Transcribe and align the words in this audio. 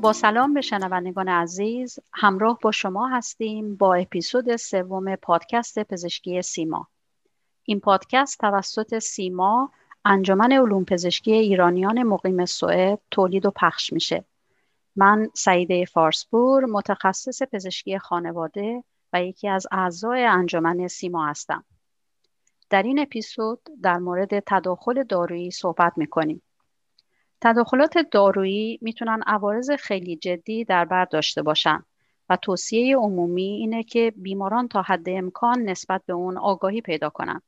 با 0.00 0.12
سلام 0.12 0.54
به 0.54 0.60
شنوندگان 0.60 1.28
عزیز. 1.28 1.98
همراه 2.12 2.58
با 2.62 2.70
شما 2.70 3.08
هستیم 3.08 3.76
با 3.76 3.94
اپیزود 3.94 4.56
سوم 4.56 5.16
پادکست 5.16 5.78
پزشکی 5.78 6.42
سیما. 6.42 6.88
این 7.64 7.80
پادکست 7.80 8.38
توسط 8.38 8.98
سیما 8.98 9.72
انجمن 10.04 10.52
علوم 10.52 10.84
پزشکی 10.84 11.32
ایرانیان 11.32 12.02
مقیم 12.02 12.44
سوئد 12.44 12.98
تولید 13.10 13.46
و 13.46 13.50
پخش 13.50 13.92
میشه. 13.92 14.24
من 14.96 15.30
سعیده 15.34 15.84
فارسپور 15.84 16.64
متخصص 16.64 17.42
پزشکی 17.42 17.98
خانواده 17.98 18.84
و 19.12 19.22
یکی 19.22 19.48
از 19.48 19.66
اعضای 19.72 20.24
انجمن 20.24 20.88
سیما 20.88 21.26
هستم. 21.26 21.64
در 22.70 22.82
این 22.82 22.98
اپیزود 22.98 23.60
در 23.82 23.98
مورد 23.98 24.40
تداخل 24.46 25.02
دارویی 25.02 25.50
صحبت 25.50 25.92
می‌کنیم. 25.96 26.42
تداخلات 27.40 27.98
دارویی 27.98 28.78
می‌تونن 28.82 29.22
عوارض 29.26 29.70
خیلی 29.70 30.16
جدی 30.16 30.64
در 30.64 30.84
بر 30.84 31.04
داشته 31.04 31.42
باشن 31.42 31.84
و 32.28 32.36
توصیه 32.36 32.96
عمومی 32.96 33.42
اینه 33.42 33.82
که 33.82 34.12
بیماران 34.16 34.68
تا 34.68 34.82
حد 34.82 35.08
امکان 35.08 35.62
نسبت 35.62 36.02
به 36.06 36.12
اون 36.12 36.38
آگاهی 36.38 36.80
پیدا 36.80 37.10
کنند. 37.10 37.42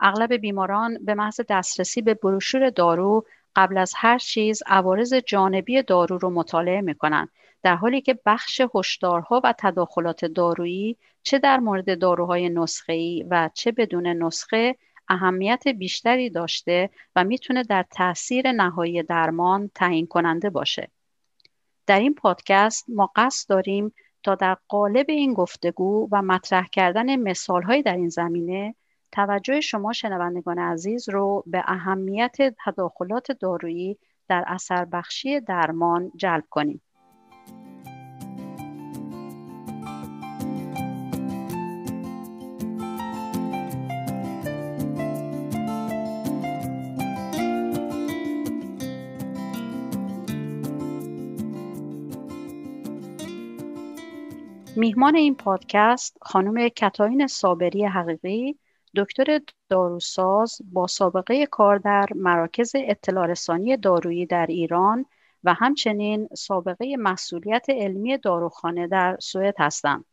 اغلب 0.00 0.32
بیماران 0.32 1.04
به 1.04 1.14
محض 1.14 1.40
دسترسی 1.48 2.02
به 2.02 2.14
بروشور 2.14 2.70
دارو 2.70 3.24
قبل 3.56 3.78
از 3.78 3.92
هر 3.96 4.18
چیز 4.18 4.62
عوارض 4.66 5.14
جانبی 5.14 5.82
دارو 5.82 6.18
رو 6.18 6.30
مطالعه 6.30 6.80
می‌کنن 6.80 7.28
در 7.62 7.76
حالی 7.76 8.00
که 8.00 8.18
بخش 8.26 8.60
هشدارها 8.74 9.40
و 9.44 9.54
تداخلات 9.58 10.24
دارویی 10.24 10.96
چه 11.22 11.38
در 11.38 11.58
مورد 11.60 11.98
داروهای 11.98 12.48
نسخه‌ای 12.48 13.26
و 13.30 13.50
چه 13.54 13.72
بدون 13.72 14.06
نسخه 14.06 14.76
اهمیت 15.08 15.68
بیشتری 15.68 16.30
داشته 16.30 16.90
و 17.16 17.24
می‌تونه 17.24 17.62
در 17.62 17.84
تاثیر 17.90 18.52
نهایی 18.52 19.02
درمان 19.02 19.70
تعیین 19.74 20.06
کننده 20.06 20.50
باشه. 20.50 20.90
در 21.86 22.00
این 22.00 22.14
پادکست 22.14 22.84
ما 22.88 23.12
قصد 23.16 23.48
داریم 23.48 23.94
تا 24.22 24.34
در 24.34 24.56
قالب 24.68 25.06
این 25.08 25.34
گفتگو 25.34 26.08
و 26.12 26.22
مطرح 26.22 26.66
کردن 26.72 27.16
مثالهایی 27.16 27.82
در 27.82 27.96
این 27.96 28.08
زمینه 28.08 28.74
توجه 29.12 29.60
شما 29.60 29.92
شنوندگان 29.92 30.58
عزیز 30.58 31.08
رو 31.08 31.44
به 31.46 31.62
اهمیت 31.66 32.36
تداخلات 32.64 33.32
دارویی 33.32 33.98
در 34.28 34.44
اثر 34.46 34.84
بخشی 34.84 35.40
درمان 35.40 36.12
جلب 36.16 36.44
کنیم. 36.50 36.82
میهمان 54.76 55.16
این 55.16 55.34
پادکست 55.34 56.16
خانم 56.22 56.68
کتاین 56.68 57.26
صابری 57.26 57.84
حقیقی 57.84 58.58
دکتر 58.96 59.40
داروساز 59.68 60.58
با 60.72 60.86
سابقه 60.86 61.46
کار 61.46 61.78
در 61.78 62.06
مراکز 62.14 62.72
اطلاع 62.74 63.26
رسانی 63.26 63.76
دارویی 63.76 64.26
در 64.26 64.46
ایران 64.46 65.06
و 65.44 65.54
همچنین 65.54 66.28
سابقه 66.36 66.96
مسئولیت 66.98 67.66
علمی 67.68 68.18
داروخانه 68.18 68.86
در 68.86 69.16
سوئد 69.20 69.54
هستند. 69.58 70.04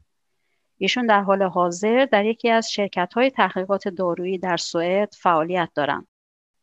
ایشون 0.78 1.08
در 1.08 1.22
حال 1.22 1.44
حاضر 1.44 2.06
در 2.12 2.26
یکی 2.26 2.50
از 2.50 2.72
شرکت 2.72 3.14
های 3.14 3.30
تحقیقات 3.30 3.88
دارویی 3.88 4.38
در 4.38 4.58
سوئد 4.58 5.14
فعالیت 5.20 5.70
دارند. 5.76 6.08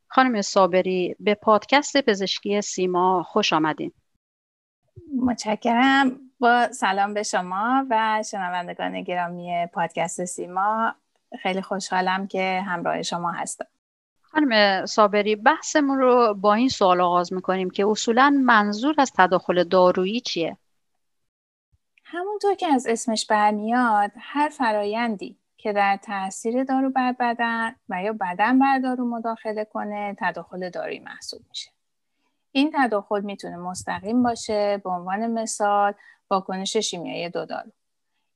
خانم 0.08 0.42
صابری 0.42 1.16
به 1.20 1.34
پادکست 1.34 2.00
پزشکی 2.00 2.60
سیما 2.60 3.22
خوش 3.22 3.52
آمدین. 3.52 3.92
متشکرم 5.16 6.29
با 6.40 6.72
سلام 6.72 7.14
به 7.14 7.22
شما 7.22 7.86
و 7.90 8.22
شنوندگان 8.30 9.02
گرامی 9.02 9.66
پادکست 9.72 10.24
سیما. 10.24 10.94
خیلی 11.42 11.62
خوشحالم 11.62 12.26
که 12.26 12.62
همراه 12.66 13.02
شما 13.02 13.30
هستم. 13.30 13.66
خانم 14.22 14.86
صابری 14.86 15.36
بحثمون 15.36 15.98
رو 15.98 16.34
با 16.34 16.54
این 16.54 16.68
سوال 16.68 17.00
آغاز 17.00 17.32
می‌کنیم 17.32 17.70
که 17.70 17.86
اصولا 17.86 18.42
منظور 18.44 18.94
از 18.98 19.12
تداخل 19.16 19.64
دارویی 19.64 20.20
چیه؟ 20.20 20.56
همونطور 22.04 22.54
که 22.54 22.66
از 22.66 22.86
اسمش 22.86 23.26
برمیاد 23.26 24.10
هر 24.18 24.48
فرایندی 24.48 25.38
که 25.56 25.72
در 25.72 25.98
تاثیر 26.02 26.64
دارو 26.64 26.90
بر 26.90 27.12
بدن 27.20 27.74
و 27.88 28.02
یا 28.02 28.12
بدن 28.12 28.58
بر 28.58 28.78
دارو 28.78 29.08
مداخله 29.08 29.64
کنه 29.64 30.16
تداخل 30.18 30.70
دارویی 30.70 30.98
محسوب 30.98 31.40
میشه. 31.48 31.70
این 32.52 32.72
تداخل 32.74 33.20
می‌تونه 33.20 33.56
مستقیم 33.56 34.22
باشه 34.22 34.80
به 34.84 34.90
عنوان 34.90 35.26
مثال 35.26 35.94
واکنش 36.30 36.76
شیمیایی 36.76 37.28
دو 37.28 37.44
دارو. 37.44 37.70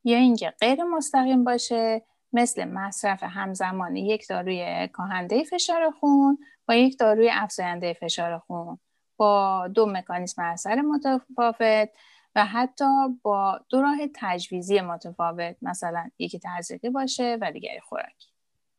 یا 0.05 0.17
اینکه 0.17 0.51
غیر 0.61 0.85
مستقیم 0.85 1.45
باشه 1.45 2.03
مثل 2.33 2.65
مصرف 2.65 3.23
همزمان 3.23 3.97
یک 3.97 4.29
داروی 4.29 4.89
کاهنده 4.89 5.45
فشار 5.45 5.91
خون 5.91 6.39
با 6.69 6.75
یک 6.75 6.99
داروی 6.99 7.31
افزاینده 7.33 7.93
فشار 7.93 8.39
خون 8.39 8.79
با 9.17 9.69
دو 9.75 9.87
مکانیسم 9.87 10.43
اثر 10.43 10.81
متفاوت 10.81 11.89
و 12.35 12.47
حتی 12.47 12.85
با 13.23 13.61
دو 13.69 13.83
راه 13.83 13.97
تجویزی 14.15 14.81
متفاوت 14.81 15.57
مثلا 15.63 16.11
یکی 16.19 16.41
تزریقی 16.45 16.91
باشه 16.91 17.39
و 17.41 17.53
دیگری 17.53 17.81
خوراکی. 17.81 18.29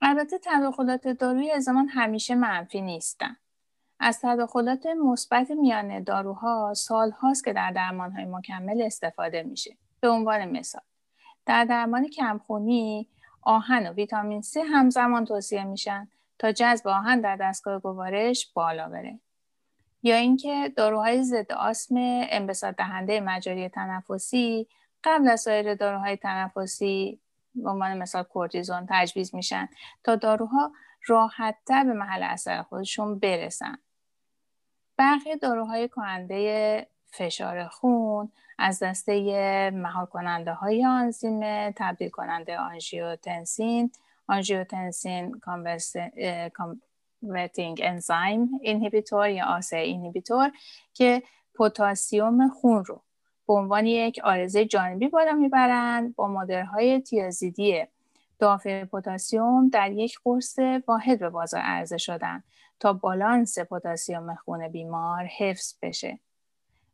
البته 0.02 0.40
تداخلات 0.44 1.08
داروی 1.08 1.52
از 1.52 1.64
زمان 1.64 1.88
همیشه 1.88 2.36
منفی 2.36 2.82
نیستن. 2.82 3.38
از 4.06 4.20
تداخلات 4.22 4.86
مثبت 4.86 5.52
میان 5.52 6.04
داروها 6.04 6.74
سال 6.74 7.12
هاست 7.12 7.46
که 7.46 7.54
در 7.54 7.72
درمان 7.72 8.12
های 8.12 8.26
مکمل 8.26 8.82
استفاده 8.82 9.44
میشه. 9.44 9.78
به 10.00 10.10
عنوان 10.10 10.46
مثال 10.58 10.82
در 11.46 11.66
درمان 11.66 12.08
کمخونی 12.08 13.10
آهن 13.42 13.88
و 13.88 13.94
ویتامین 13.94 14.42
C 14.42 14.58
همزمان 14.72 15.26
توصیه 15.26 15.64
میشن 15.64 16.08
تا 16.40 16.52
جذب 16.52 16.88
آهن 16.88 17.22
در 17.22 17.36
دستگاه 17.36 17.80
گوارش 17.80 18.52
بالا 18.54 18.90
بره. 18.90 19.20
یا 20.04 20.16
اینکه 20.16 20.74
داروهای 20.78 21.24
ضد 21.24 21.52
آسم 21.52 21.96
انبساط 22.30 22.76
دهنده 22.76 23.20
مجاری 23.22 23.70
تنفسی 23.70 24.68
قبل 25.04 25.28
از 25.28 25.42
سایر 25.42 25.76
داروهای 25.76 26.18
تنفسی 26.18 27.20
به 27.56 27.70
عنوان 27.70 27.98
مثال 27.98 28.24
کورتیزون 28.24 28.88
تجویز 28.90 29.36
میشن 29.36 29.70
تا 30.04 30.16
داروها 30.16 30.72
راحتتر 31.08 31.84
به 31.84 31.94
محل 31.94 32.24
اثر 32.24 32.62
خودشون 32.62 33.20
برسن. 33.20 33.78
برخی 34.98 35.36
داروهای 35.36 35.90
کننده 35.90 36.88
فشار 37.12 37.68
خون 37.68 38.32
از 38.58 38.84
دسته 38.84 39.72
مهار 39.74 40.06
کننده 40.06 40.54
های 40.54 40.86
آنزیم 40.86 41.72
تبدیل 41.72 42.10
کننده 42.10 42.58
آنژیوتنسین 42.58 43.92
angiotensin 44.28 45.42
converting 46.54 47.82
enzyme 47.84 48.50
inhibitor 48.62 49.30
یا 49.30 49.46
ACE 49.46 49.78
inhibitor 49.78 50.52
که 50.94 51.24
پتاسیم 51.60 52.50
خون 52.50 52.86
رو 52.86 53.02
به 53.48 53.54
عنوان 53.54 53.86
یک 53.86 54.20
عارضه 54.24 54.66
جانبی 54.66 55.08
بالا 55.08 55.32
می‌برند 55.32 56.16
با 56.16 56.28
مدرهای 56.28 57.02
تیازیدی. 57.02 57.84
دافع 58.40 58.84
پتاسیم 58.86 59.70
در 59.70 59.92
یک 59.92 60.20
قرص 60.24 60.60
واحد 60.88 61.20
به 61.20 61.30
بازار 61.30 61.62
عرضه 61.62 61.98
شدن. 61.98 62.44
تا 62.80 62.94
بالانس 62.94 63.60
پتاسیم 63.60 64.36
خون 64.36 64.68
بیمار 64.68 65.26
حفظ 65.26 65.74
بشه. 65.82 66.20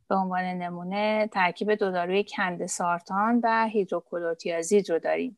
به 0.09 0.15
عنوان 0.15 0.43
نمونه 0.43 1.29
ترکیب 1.31 1.75
دو 1.75 1.91
داروی 1.91 2.23
کند 2.23 2.65
سارتان 2.65 3.41
و 3.43 3.67
هیدروکلوتیازید 3.67 4.91
رو 4.91 4.99
داریم. 4.99 5.37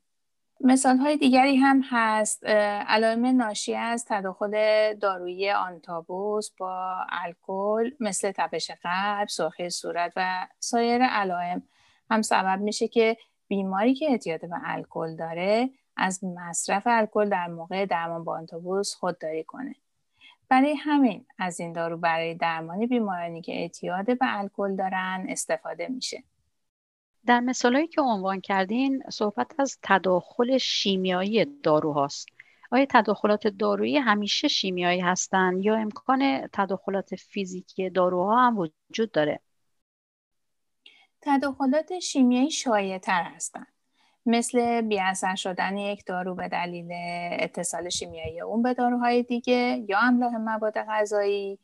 مثال 0.59 0.97
های 0.97 1.17
دیگری 1.17 1.55
هم 1.55 1.81
هست 1.89 2.45
علائم 2.87 3.25
ناشی 3.25 3.75
از 3.75 4.05
تداخل 4.07 4.93
دارویی 4.93 5.51
آنتابوس 5.51 6.49
با 6.57 6.95
الکل 7.09 7.91
مثل 7.99 8.31
تپش 8.31 8.71
قلب، 8.71 9.27
سرخی 9.27 9.69
صورت 9.69 10.13
و 10.15 10.47
سایر 10.59 11.03
علائم 11.03 11.63
هم 12.09 12.21
سبب 12.21 12.59
میشه 12.61 12.87
که 12.87 13.17
بیماری 13.47 13.93
که 13.93 14.05
اعتیاد 14.11 14.41
به 14.41 14.57
الکل 14.63 15.15
داره 15.15 15.69
از 15.97 16.23
مصرف 16.23 16.83
الکل 16.85 17.29
در 17.29 17.47
موقع 17.47 17.85
درمان 17.85 18.23
با 18.23 18.37
آنتابوس 18.37 18.95
خودداری 18.95 19.43
کنه. 19.43 19.75
برای 20.49 20.75
همین 20.75 21.25
از 21.37 21.59
این 21.59 21.73
دارو 21.73 21.97
برای 21.97 22.35
درمان 22.35 22.85
بیمارانی 22.85 23.41
که 23.41 23.51
اعتیاد 23.51 24.05
به 24.05 24.17
الکل 24.21 24.75
دارن 24.75 25.25
استفاده 25.29 25.87
میشه. 25.87 26.23
در 27.25 27.39
مثالهایی 27.39 27.87
که 27.87 28.01
عنوان 28.01 28.41
کردین 28.41 29.03
صحبت 29.11 29.59
از 29.59 29.77
تداخل 29.83 30.57
شیمیایی 30.57 31.45
داروهاست. 31.45 32.27
آیا 32.71 32.85
تداخلات 32.89 33.47
دارویی 33.47 33.97
همیشه 33.97 34.47
شیمیایی 34.47 34.99
هستند 34.99 35.65
یا 35.65 35.75
امکان 35.75 36.47
تداخلات 36.53 37.15
فیزیکی 37.15 37.89
داروها 37.89 38.47
هم 38.47 38.57
وجود 38.57 39.11
داره؟ 39.11 39.39
تداخلات 41.21 41.99
شیمیایی 41.99 42.51
شایع 42.51 42.97
تر 42.97 43.23
هستند. 43.23 43.72
مثل 44.25 44.81
بیاثر 44.81 45.35
شدن 45.35 45.77
یک 45.77 46.05
دارو 46.05 46.35
به 46.35 46.47
دلیل 46.47 46.89
اتصال 47.39 47.89
شیمیایی 47.89 48.41
اون 48.41 48.61
به 48.61 48.73
داروهای 48.73 49.23
دیگه 49.23 49.85
یا 49.89 49.99
املاح 49.99 50.35
مواد 50.35 50.77
غذایی 50.77 51.59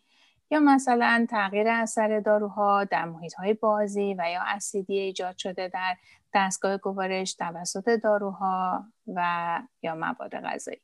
یا 0.51 0.59
مثلا 0.59 1.25
تغییر 1.29 1.67
اثر 1.67 2.19
داروها 2.19 2.83
در 2.83 3.05
محیط 3.05 3.33
های 3.33 3.53
بازی 3.53 4.15
و 4.17 4.31
یا 4.31 4.41
اسیدی 4.45 4.97
ایجاد 4.99 5.37
شده 5.37 5.67
در 5.67 5.95
دستگاه 6.33 6.77
گوارش 6.77 7.33
توسط 7.33 7.89
داروها 7.89 8.83
و 9.07 9.61
یا 9.83 9.95
مواد 9.95 10.35
غذایی. 10.35 10.81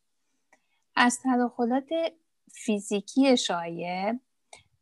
از 0.95 1.19
تداخلات 1.23 1.89
فیزیکی 2.51 3.37
شایع 3.37 4.13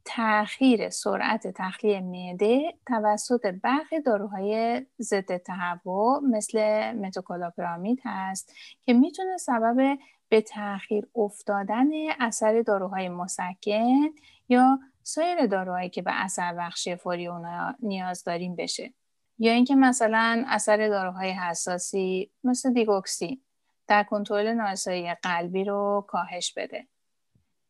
تأخیر 0.06 0.90
سرعت 0.90 1.48
تخلیه 1.48 2.02
معده 2.02 2.74
توسط 2.88 3.46
برخی 3.64 4.02
داروهای 4.02 4.82
ضد 5.02 5.38
تهوع 5.38 6.20
مثل 6.20 6.92
متوکلاپرامید 6.92 8.00
هست 8.06 8.54
که 8.82 8.94
می‌تونه 8.94 9.38
سبب 9.38 9.98
به 10.30 10.42
تأخیر 10.42 11.08
افتادن 11.16 11.90
اثر 12.20 12.62
داروهای 12.62 13.10
مسکن 13.10 14.10
یا 14.50 14.80
سایر 15.04 15.46
داروهایی 15.46 15.90
که 15.90 16.02
به 16.02 16.12
اثر 16.14 16.54
بخشی 16.54 16.96
فوری 16.96 17.28
اونا 17.28 17.76
نیاز 17.80 18.24
داریم 18.24 18.56
بشه. 18.56 18.94
یا 19.40 19.52
اینکه 19.52 19.76
مثلا 19.76 20.46
اثر 20.48 20.90
داروهای 20.90 21.32
حساسی 21.32 22.32
مثل 22.44 22.74
دیگوکسی 22.74 23.42
در 23.88 24.04
کنترل 24.04 24.48
ناسایی 24.48 25.14
قلبی 25.14 25.64
رو 25.64 26.06
کاهش 26.08 26.54
بده. 26.58 26.88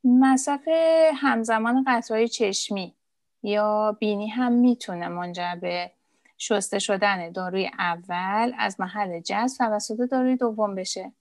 مصرف 0.03 0.67
همزمان 1.15 1.83
قطرهای 1.87 2.27
چشمی 2.27 2.93
یا 3.43 3.97
بینی 3.99 4.27
هم 4.27 4.51
می‌تونه 4.51 5.07
منجر 5.07 5.55
به 5.61 5.91
شسته 6.37 6.79
شدن 6.79 7.31
داروی 7.31 7.69
اول 7.79 8.53
از 8.57 8.79
محل 8.79 9.19
جذب 9.19 9.57
توسط 9.57 10.09
داروی 10.11 10.35
دوم 10.35 10.75
بشه. 10.75 11.11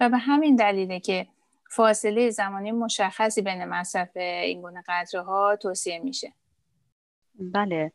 و 0.00 0.08
به 0.08 0.18
همین 0.18 0.56
دلیله 0.56 1.00
که 1.00 1.26
فاصله 1.70 2.30
زمانی 2.30 2.72
مشخصی 2.72 3.42
بین 3.42 3.64
مصرف 3.64 4.16
این 4.16 4.62
گونه 4.62 4.82
قطره 4.88 5.22
ها 5.22 5.56
توصیه 5.56 5.98
میشه. 5.98 6.32
بله 7.34 7.92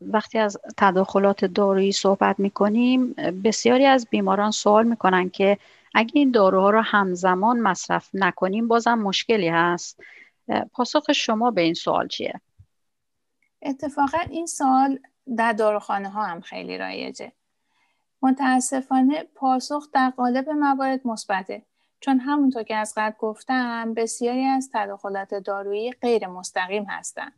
وقتی 0.00 0.38
از 0.38 0.58
تداخلات 0.76 1.44
دارویی 1.44 1.92
صحبت 1.92 2.40
می‌کنیم 2.40 3.12
بسیاری 3.44 3.84
از 3.84 4.06
بیماران 4.10 4.50
سوال 4.50 4.86
می‌کنن 4.86 5.28
که 5.30 5.58
اگه 5.98 6.12
این 6.14 6.30
داروها 6.30 6.70
رو 6.70 6.80
همزمان 6.80 7.60
مصرف 7.60 8.10
نکنیم 8.14 8.68
بازم 8.68 8.94
مشکلی 8.94 9.48
هست. 9.48 10.00
پاسخ 10.72 11.12
شما 11.12 11.50
به 11.50 11.60
این 11.60 11.74
سوال 11.74 12.08
چیه؟ 12.08 12.40
اتفاقا 13.62 14.18
این 14.30 14.46
سوال 14.46 14.98
در 15.36 15.52
داروخانه 15.52 16.08
ها 16.08 16.24
هم 16.24 16.40
خیلی 16.40 16.78
رایجه. 16.78 17.32
متاسفانه 18.22 19.24
پاسخ 19.34 19.88
در 19.92 20.10
قالب 20.10 20.48
موارد 20.48 21.06
مثبته 21.06 21.62
چون 22.00 22.18
همونطور 22.18 22.62
که 22.62 22.76
از 22.76 22.92
قبل 22.96 23.16
گفتم 23.18 23.94
بسیاری 23.94 24.44
از 24.44 24.70
تداخلات 24.74 25.34
دارویی 25.34 25.92
غیر 25.92 26.26
مستقیم 26.26 26.84
هستند 26.84 27.32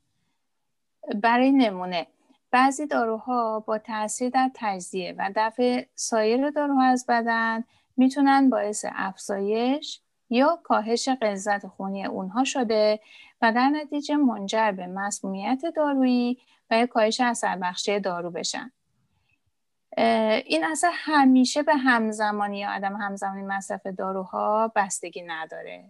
برای 1.23 1.53
نمونه 1.53 2.07
بعضی 2.51 2.87
داروها 2.87 3.61
با 3.61 3.79
تاثیر 3.79 4.29
در 4.29 4.51
تجزیه 4.55 5.15
و 5.19 5.31
دفع 5.37 5.85
سایر 5.95 6.51
داروها 6.51 6.85
از 6.85 7.07
بدن 7.09 7.65
می‌تونن 7.99 8.51
باعث 8.51 8.85
افزایش 8.89 10.01
یا 10.31 10.61
کاهش 10.65 11.09
غلظت 11.09 11.67
خونی 11.67 12.07
اونها 12.07 12.45
شده 12.45 13.01
و 13.43 13.53
در 13.53 13.69
نتیجه 13.69 14.17
منجر 14.17 14.73
به 14.73 14.87
مسمومیت 14.87 15.63
دارویی 15.77 16.39
و 16.71 16.79
یا 16.79 16.87
کاهش 16.87 17.21
اثر 17.21 17.57
بخشی 17.57 18.01
دارو 18.01 18.31
بشن. 18.31 18.73
این 20.47 20.65
اثر 20.65 20.91
همیشه 20.95 21.63
به 21.63 21.75
همزمانی 21.75 22.59
یا 22.59 22.71
عدم 22.71 22.97
همزمانی 22.97 23.43
مصرف 23.43 23.87
داروها 23.87 24.73
بستگی 24.77 25.23
نداره. 25.23 25.85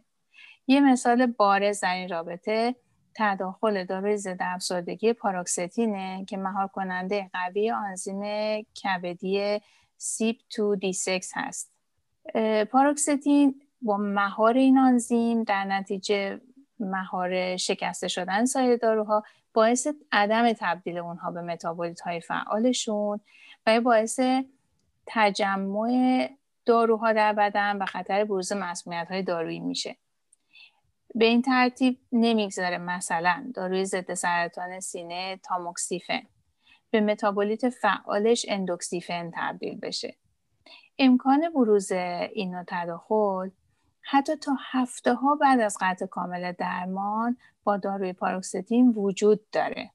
یه 0.67 0.81
مثال 0.81 1.27
بارز 1.27 1.81
در 1.81 1.95
این 1.95 2.09
رابطه 2.09 2.75
تداخل 3.15 3.85
داروی 3.85 4.17
ضد 4.17 4.37
افسردگی 4.41 5.13
پاراکستینه 5.13 6.25
که 6.25 6.37
مهار 6.37 6.69
کننده 6.69 7.31
قوی 7.33 7.71
آنزیم 7.71 8.23
کبدی 8.63 9.61
سیپ 9.97 10.37
2 10.57 10.77
دی 10.77 10.93
6 10.93 11.31
هست. 11.35 11.78
پاروکستین 12.71 13.61
با 13.83 13.97
مهار 13.97 14.55
این 14.55 14.79
آنزیم 14.79 15.43
در 15.43 15.65
نتیجه 15.65 16.41
مهار 16.81 17.57
شکسته 17.57 18.09
شدن 18.09 18.45
سایر 18.45 18.77
داروها 18.77 19.25
باعث 19.55 19.89
عدم 20.13 20.53
تبدیل 20.53 20.99
اونها 20.99 21.31
به 21.31 21.41
متابولیت 21.41 22.01
های 22.01 22.21
فعالشون 22.21 23.21
و 23.67 23.81
باعث 23.81 24.21
تجمع 25.07 26.29
داروها 26.67 27.13
در 27.13 27.33
بدن 27.33 27.77
و 27.77 27.87
خطر 27.87 28.25
بروز 28.25 28.53
مسمومیت 28.53 29.09
های 29.11 29.23
دارویی 29.23 29.61
میشه. 29.61 29.97
به 31.15 31.25
این 31.25 31.43
ترتیب 31.43 31.99
نمی‌گذاره 32.13 32.79
مثلا 32.79 33.53
داروی 33.55 33.85
ضد 33.85 34.15
سرطان 34.15 34.81
سینه 34.81 35.41
تاموکسیفن. 35.43 36.23
به 36.91 37.01
متابولیت 37.01 37.69
فعالش 37.69 38.47
اندوکسیفن 38.49 39.31
تبدیل 39.35 39.79
بشه. 39.81 40.15
امکان 40.99 41.51
بروز 41.55 41.93
این 41.93 42.55
نوع 42.55 42.65
تداخل 42.67 43.51
حتی 44.01 44.37
تا 44.37 44.53
هفته 44.71 45.15
ها 45.15 45.35
بعد 45.35 45.61
از 45.61 45.77
قطع 45.81 46.07
کامل 46.07 46.53
درمان 46.53 47.37
با 47.65 47.77
داروی 47.77 48.13
پاروکستین 48.13 48.89
وجود 48.89 49.51
داره. 49.51 49.91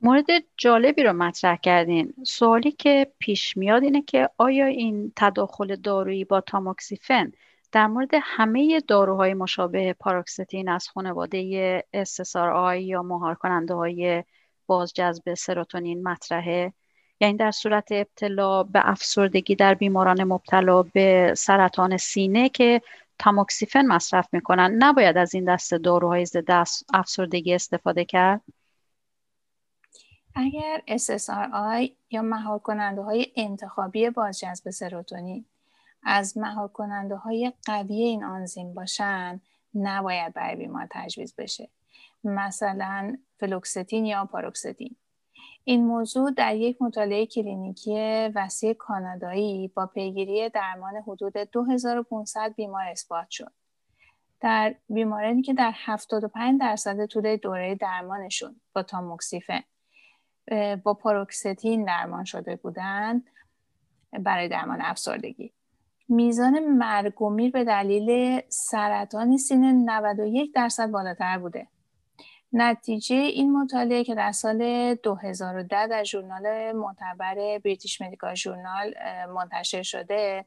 مورد 0.00 0.26
جالبی 0.56 1.02
رو 1.02 1.12
مطرح 1.12 1.56
کردین. 1.56 2.14
سوالی 2.26 2.72
که 2.72 3.12
پیش 3.18 3.56
میاد 3.56 3.82
اینه 3.82 4.02
که 4.02 4.30
آیا 4.38 4.66
این 4.66 5.12
تداخل 5.16 5.76
دارویی 5.76 6.24
با 6.24 6.40
تاموکسیفن 6.40 7.32
در 7.72 7.86
مورد 7.86 8.10
همه 8.22 8.80
داروهای 8.80 9.34
مشابه 9.34 9.92
پاروکستین 9.92 10.68
از 10.68 10.88
خانواده 10.88 11.84
آی 12.34 12.84
یا 12.84 13.02
مهار 13.02 13.34
کننده 13.34 13.74
های 13.74 14.24
بازجذب 14.66 15.34
سروتونین 15.34 16.02
مطرحه؟ 16.02 16.72
یعنی 17.20 17.36
در 17.36 17.50
صورت 17.50 17.88
ابتلا 17.92 18.62
به 18.62 18.80
افسردگی 18.90 19.54
در 19.54 19.74
بیماران 19.74 20.24
مبتلا 20.24 20.82
به 20.82 21.34
سرطان 21.36 21.96
سینه 21.96 22.48
که 22.48 22.82
تاموکسیفن 23.18 23.86
مصرف 23.86 24.28
می‌کنن. 24.32 24.76
نباید 24.78 25.18
از 25.18 25.34
این 25.34 25.54
دست 25.54 25.74
داروهای 25.74 26.26
ضد 26.26 26.66
افسردگی 26.94 27.54
استفاده 27.54 28.04
کرد؟ 28.04 28.40
اگر 30.34 30.82
SSRI 30.88 31.90
یا 32.10 32.22
مهار 32.22 32.58
کننده 32.58 33.02
های 33.02 33.26
انتخابی 33.36 34.10
بازجذب 34.10 34.70
سروتونین 34.70 35.44
از 36.02 36.38
مهار 36.38 36.68
کننده 36.68 37.16
های 37.16 37.52
قوی 37.66 38.02
این 38.02 38.24
آنزیم 38.24 38.74
باشن 38.74 39.40
نباید 39.74 40.34
برای 40.34 40.56
بیمار 40.56 40.86
تجویز 40.90 41.34
بشه. 41.38 41.68
مثلا 42.24 43.16
فلوکستین 43.40 44.04
یا 44.04 44.24
پاروکستین. 44.24 44.96
این 45.64 45.86
موضوع 45.86 46.30
در 46.30 46.56
یک 46.56 46.82
مطالعه 46.82 47.26
کلینیکی 47.26 48.28
وسیع 48.34 48.72
کانادایی 48.72 49.68
با 49.68 49.86
پیگیری 49.86 50.48
درمان 50.48 50.96
حدود 51.06 51.36
2500 51.36 52.54
بیمار 52.56 52.84
اثبات 52.84 53.30
شد. 53.30 53.52
در 54.40 54.74
بیمارانی 54.88 55.42
که 55.42 55.54
در 55.54 55.72
75 55.74 56.60
درصد 56.60 57.06
طول 57.06 57.36
دوره 57.36 57.74
درمانشون 57.74 58.60
با 58.74 58.82
تاموکسیفن 58.82 59.60
با 60.84 60.94
پاروکستین 60.94 61.84
درمان 61.84 62.24
شده 62.24 62.56
بودند 62.56 63.26
برای 64.12 64.48
درمان 64.48 64.80
افسردگی 64.80 65.52
میزان 66.08 66.58
مرگ 66.58 67.22
و 67.22 67.30
میر 67.30 67.50
به 67.50 67.64
دلیل 67.64 68.40
سرطان 68.48 69.36
سینه 69.36 69.72
91 69.72 70.52
درصد 70.54 70.90
بالاتر 70.90 71.38
بوده 71.38 71.68
نتیجه 72.52 73.16
این 73.16 73.52
مطالعه 73.52 74.04
که 74.04 74.14
در 74.14 74.32
سال 74.32 74.94
2010 74.94 75.86
در 75.86 76.04
ژورنال 76.04 76.72
معتبر 76.72 77.58
بریتیش 77.58 78.00
مدیکال 78.00 78.34
ژورنال 78.34 78.94
منتشر 79.34 79.82
شده 79.82 80.44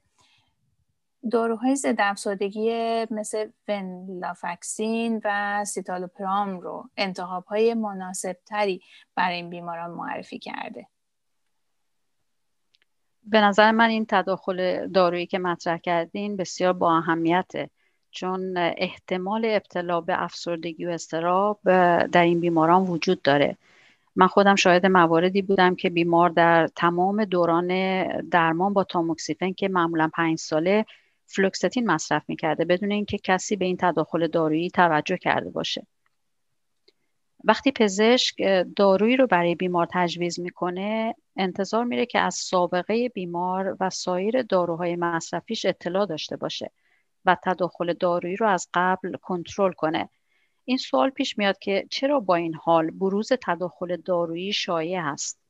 داروهای 1.32 1.76
ضد 1.76 1.96
افسردگی 2.00 2.70
مثل 3.12 3.50
ونلافکسین 3.68 5.22
و 5.24 5.66
سیتالوپرام 5.66 6.60
رو 6.60 6.90
انتخاب 6.98 7.46
های 7.46 7.74
مناسب 7.74 8.38
تری 8.46 8.82
برای 9.16 9.36
این 9.36 9.50
بیماران 9.50 9.92
معرفی 9.92 10.40
کرده. 10.40 10.88
به 13.24 13.42
نظر 13.42 13.72
من 13.72 13.90
این 13.90 14.06
تداخل 14.10 14.88
دارویی 14.88 15.26
که 15.26 15.40
مطرح 15.40 15.78
کردین 15.78 16.38
بسیار 16.38 16.74
با 16.74 16.98
اهمیته. 16.98 17.70
چون 18.14 18.58
احتمال 18.58 19.46
ابتلا 19.46 20.02
به 20.02 20.24
افسردگی 20.24 20.86
و 20.86 20.90
استراب 20.90 21.60
در 22.06 22.24
این 22.24 22.40
بیماران 22.40 22.84
وجود 22.84 23.22
داره. 23.22 23.58
من 24.16 24.28
خودم 24.28 24.56
شاهد 24.56 24.86
مواردی 24.86 25.42
بودم 25.42 25.76
که 25.76 25.90
بیمار 25.90 26.30
در 26.30 26.68
تمام 26.68 27.26
دوران 27.26 27.68
درمان 28.22 28.74
با 28.74 28.84
تاموکسیفن 28.84 29.54
که 29.54 29.68
معمولا 29.68 30.10
پنج 30.14 30.38
ساله 30.38 30.86
فلوکستین 31.26 31.92
مصرف 31.92 32.24
می‌کرده 32.28 32.66
بدون 32.66 32.92
اینکه 32.92 33.18
کسی 33.18 33.56
به 33.56 33.66
این 33.66 33.78
تداخل 33.78 34.28
دارویی 34.28 34.70
توجه 34.70 35.18
کرده 35.18 35.50
باشه. 35.50 35.88
وقتی 37.44 37.72
پزشک 37.72 38.36
دارویی 38.76 39.18
رو 39.18 39.28
برای 39.28 39.56
بیمار 39.56 39.88
تجویز 39.92 40.40
می‌کنه 40.40 41.16
انتظار 41.38 41.84
میره 41.84 42.06
که 42.06 42.20
از 42.20 42.36
سابقه 42.36 43.10
بیمار 43.10 43.78
و 43.80 43.90
سایر 43.90 44.42
داروهای 44.42 44.96
مصرفیش 44.96 45.66
اطلاع 45.66 46.06
داشته 46.06 46.38
باشه. 46.38 46.72
و 47.26 47.38
تداخل 47.44 47.94
دارویی 47.94 48.36
رو 48.36 48.48
از 48.48 48.68
قبل 48.74 49.18
کنترل 49.18 49.72
کنه. 49.72 50.10
این 50.66 50.78
سوال 50.78 51.10
پیش 51.10 51.38
میاد 51.38 51.60
که 51.60 51.88
چرا 51.92 52.20
با 52.20 52.36
این 52.36 52.56
حال 52.56 52.92
بروز 52.92 53.30
تداخل 53.42 53.98
دارویی 53.98 54.54
شایع 54.54 55.06
است 55.06 55.44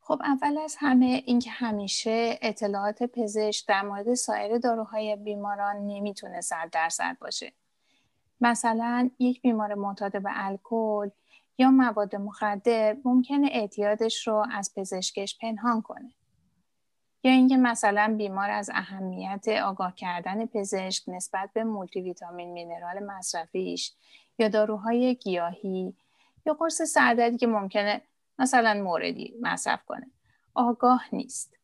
خب 0.00 0.20
اول 0.24 0.58
از 0.58 0.76
همه 0.78 1.22
اینکه 1.26 1.50
همیشه 1.50 2.38
اطلاعات 2.42 3.02
پزشک 3.02 3.68
در 3.68 3.82
مورد 3.82 4.14
سایر 4.14 4.58
داروهای 4.58 5.16
بیماران 5.16 5.76
نمی‌تونه 5.76 6.40
صد 6.40 6.68
درصد 6.72 7.16
باشه. 7.20 7.52
مثلا 8.40 9.10
یک 9.18 9.42
بیمار 9.42 9.74
معتاد 9.74 10.22
به 10.22 10.30
الکل 10.32 11.10
یا 11.58 11.70
مواد 11.70 12.16
مخدر 12.16 12.96
ممکنه 13.04 13.48
اعتیادش 13.52 14.28
رو 14.28 14.46
از 14.52 14.72
پزشکش 14.76 15.38
پنهان 15.40 15.82
کنه. 15.82 16.12
یا 17.22 17.30
اینکه 17.30 17.56
مثلا 17.56 18.14
بیمار 18.18 18.50
از 18.50 18.70
اهمیت 18.74 19.48
آگاه 19.48 19.94
کردن 19.94 20.46
پزشک 20.46 21.04
نسبت 21.08 21.50
به 21.52 21.64
مولتی 21.64 22.00
ویتامین 22.00 22.52
مینرال 22.52 23.04
مصرفیش 23.04 23.92
یا 24.38 24.48
داروهای 24.48 25.14
گیاهی 25.14 25.94
یا 26.46 26.54
قرص 26.54 26.82
سردردی 26.82 27.36
که 27.36 27.46
ممکنه 27.46 28.02
مثلا 28.38 28.82
موردی 28.82 29.34
مصرف 29.40 29.84
کنه 29.84 30.06
آگاه 30.54 31.04
نیست. 31.12 31.58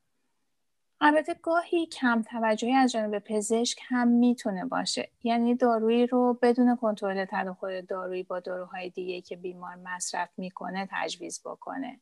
البته 1.01 1.35
گاهی 1.35 1.87
کم 1.87 2.23
توجهی 2.23 2.73
از 2.73 2.93
جانب 2.93 3.19
پزشک 3.19 3.79
هم 3.89 4.09
می‌تونه 4.09 4.65
باشه. 4.65 5.09
یعنی 5.23 5.55
دارویی 5.55 6.07
رو 6.07 6.39
بدون 6.43 6.77
کنترل 6.77 7.25
تداخل 7.25 7.81
دارویی 7.81 8.23
با 8.23 8.41
داروهای 8.41 8.91
دیگه 8.91 9.21
که 9.21 9.37
بیمار 9.37 9.75
مصرف 9.75 10.29
می‌کنه 10.37 10.89
تجویز 10.91 11.41
بکنه. 11.45 12.01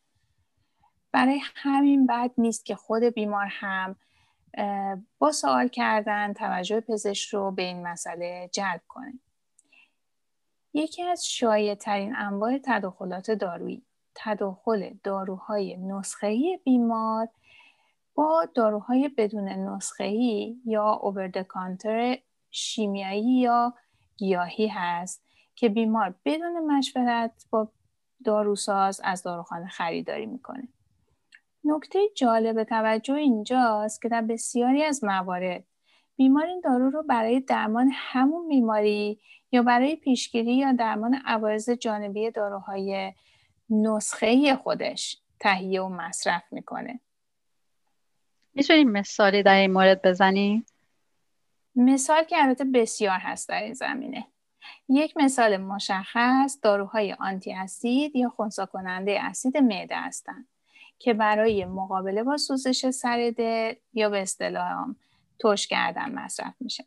برای 1.12 1.40
همین 1.54 2.06
بد 2.06 2.30
نیست 2.38 2.66
که 2.66 2.74
خود 2.74 3.02
بیمار 3.02 3.46
هم 3.50 3.96
با 5.18 5.32
سوال 5.32 5.68
کردن 5.68 6.32
توجه 6.32 6.80
پزشک 6.80 7.34
رو 7.34 7.50
به 7.50 7.62
این 7.62 7.86
مسئله 7.86 8.50
جلب 8.52 8.80
کنه 8.88 9.12
یکی 10.74 11.02
از 11.02 11.26
شایع 11.26 11.74
ترین 11.74 12.16
انواع 12.16 12.58
تداخلات 12.58 13.30
دارویی 13.30 13.82
تداخل 14.14 14.90
داروهای 15.04 15.76
نسخه‌ای 15.76 16.60
بیمار 16.64 17.28
با 18.14 18.48
داروهای 18.54 19.08
بدون 19.08 19.48
نسخه‌ای 19.48 20.56
یا 20.64 20.90
اووردکانتر 20.90 22.18
شیمیایی 22.50 23.40
یا 23.40 23.74
گیاهی 24.16 24.66
هست 24.66 25.24
که 25.54 25.68
بیمار 25.68 26.14
بدون 26.24 26.66
مشورت 26.76 27.46
با 27.50 27.68
داروساز 28.24 29.00
از 29.04 29.22
داروخانه 29.22 29.68
خریداری 29.68 30.26
می‌کنه. 30.26 30.68
نکته 31.64 31.98
جالب 32.16 32.64
توجه 32.64 33.14
اینجاست 33.14 34.02
که 34.02 34.08
در 34.08 34.20
بسیاری 34.22 34.82
از 34.82 35.04
موارد 35.04 35.64
بیمار 36.16 36.46
این 36.46 36.60
دارو 36.64 36.90
رو 36.90 37.02
برای 37.02 37.40
درمان 37.40 37.90
همون 37.94 38.48
بیماری 38.48 39.20
یا 39.52 39.62
برای 39.62 39.96
پیشگیری 39.96 40.54
یا 40.54 40.72
درمان 40.72 41.14
عوارض 41.26 41.70
جانبی 41.70 42.30
داروهای 42.30 43.12
نسخه 43.70 44.56
خودش 44.56 45.16
تهیه 45.40 45.82
و 45.82 45.88
مصرف 45.88 46.42
می‌کنه. 46.50 47.00
می‌تونیم 48.54 48.90
مثالی 48.90 49.42
در 49.42 49.54
این 49.54 49.72
مورد 49.72 50.02
بزنیم؟ 50.02 50.66
مثال 51.76 52.24
که 52.24 52.36
البته 52.42 52.64
بسیار 52.64 53.18
هست 53.18 53.48
در 53.48 53.62
این 53.62 53.74
زمینه. 53.74 54.26
یک 54.88 55.16
مثال 55.16 55.56
مشخص 55.56 56.58
داروهای 56.62 57.12
آنتی 57.12 57.52
اسید 57.52 58.16
یا 58.16 58.28
خونسا 58.28 58.66
کننده 58.66 59.22
اسید 59.22 59.56
معده 59.56 59.96
هستند. 59.96 60.48
که 61.02 61.14
برای 61.14 61.64
مقابله 61.64 62.22
با 62.22 62.36
سوزش 62.36 62.90
سر 62.90 63.32
دل 63.36 63.74
یا 63.92 64.10
به 64.10 64.22
اصطلاح 64.22 64.86
ترش 65.38 65.66
کردن 65.66 66.12
مصرف 66.14 66.54
میشه 66.60 66.84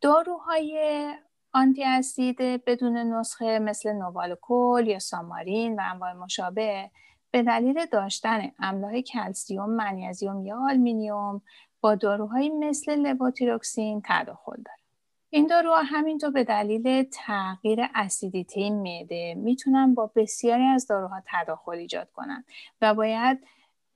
داروهای 0.00 1.08
آنتی 1.52 1.84
اسید 1.84 2.36
بدون 2.40 2.96
نسخه 2.96 3.58
مثل 3.58 3.92
نوالکول 3.92 4.86
یا 4.86 4.98
سامارین 4.98 5.80
و 5.80 5.82
انواع 5.84 6.12
مشابه 6.12 6.90
به 7.30 7.42
دلیل 7.42 7.86
داشتن 7.86 8.52
املاح 8.58 9.00
کلسیوم، 9.00 9.70
منیزیم 9.70 10.46
یا 10.46 10.58
آلمینیوم 10.70 11.42
با 11.80 11.94
داروهایی 11.94 12.50
مثل 12.50 12.96
لواتیروکسین 12.96 14.02
تداخل 14.04 14.56
داره. 14.56 14.87
این 15.30 15.46
داروها 15.46 15.82
همینطور 15.82 16.30
به 16.30 16.44
دلیل 16.44 17.02
تغییر 17.02 17.80
اسیدیته 17.94 18.70
معده 18.70 19.34
می‌تونن 19.34 19.94
با 19.94 20.10
بسیاری 20.16 20.64
از 20.64 20.86
داروها 20.86 21.22
تداخل 21.26 21.72
ایجاد 21.72 22.10
کنند 22.10 22.44
و 22.80 22.94
باید 22.94 23.46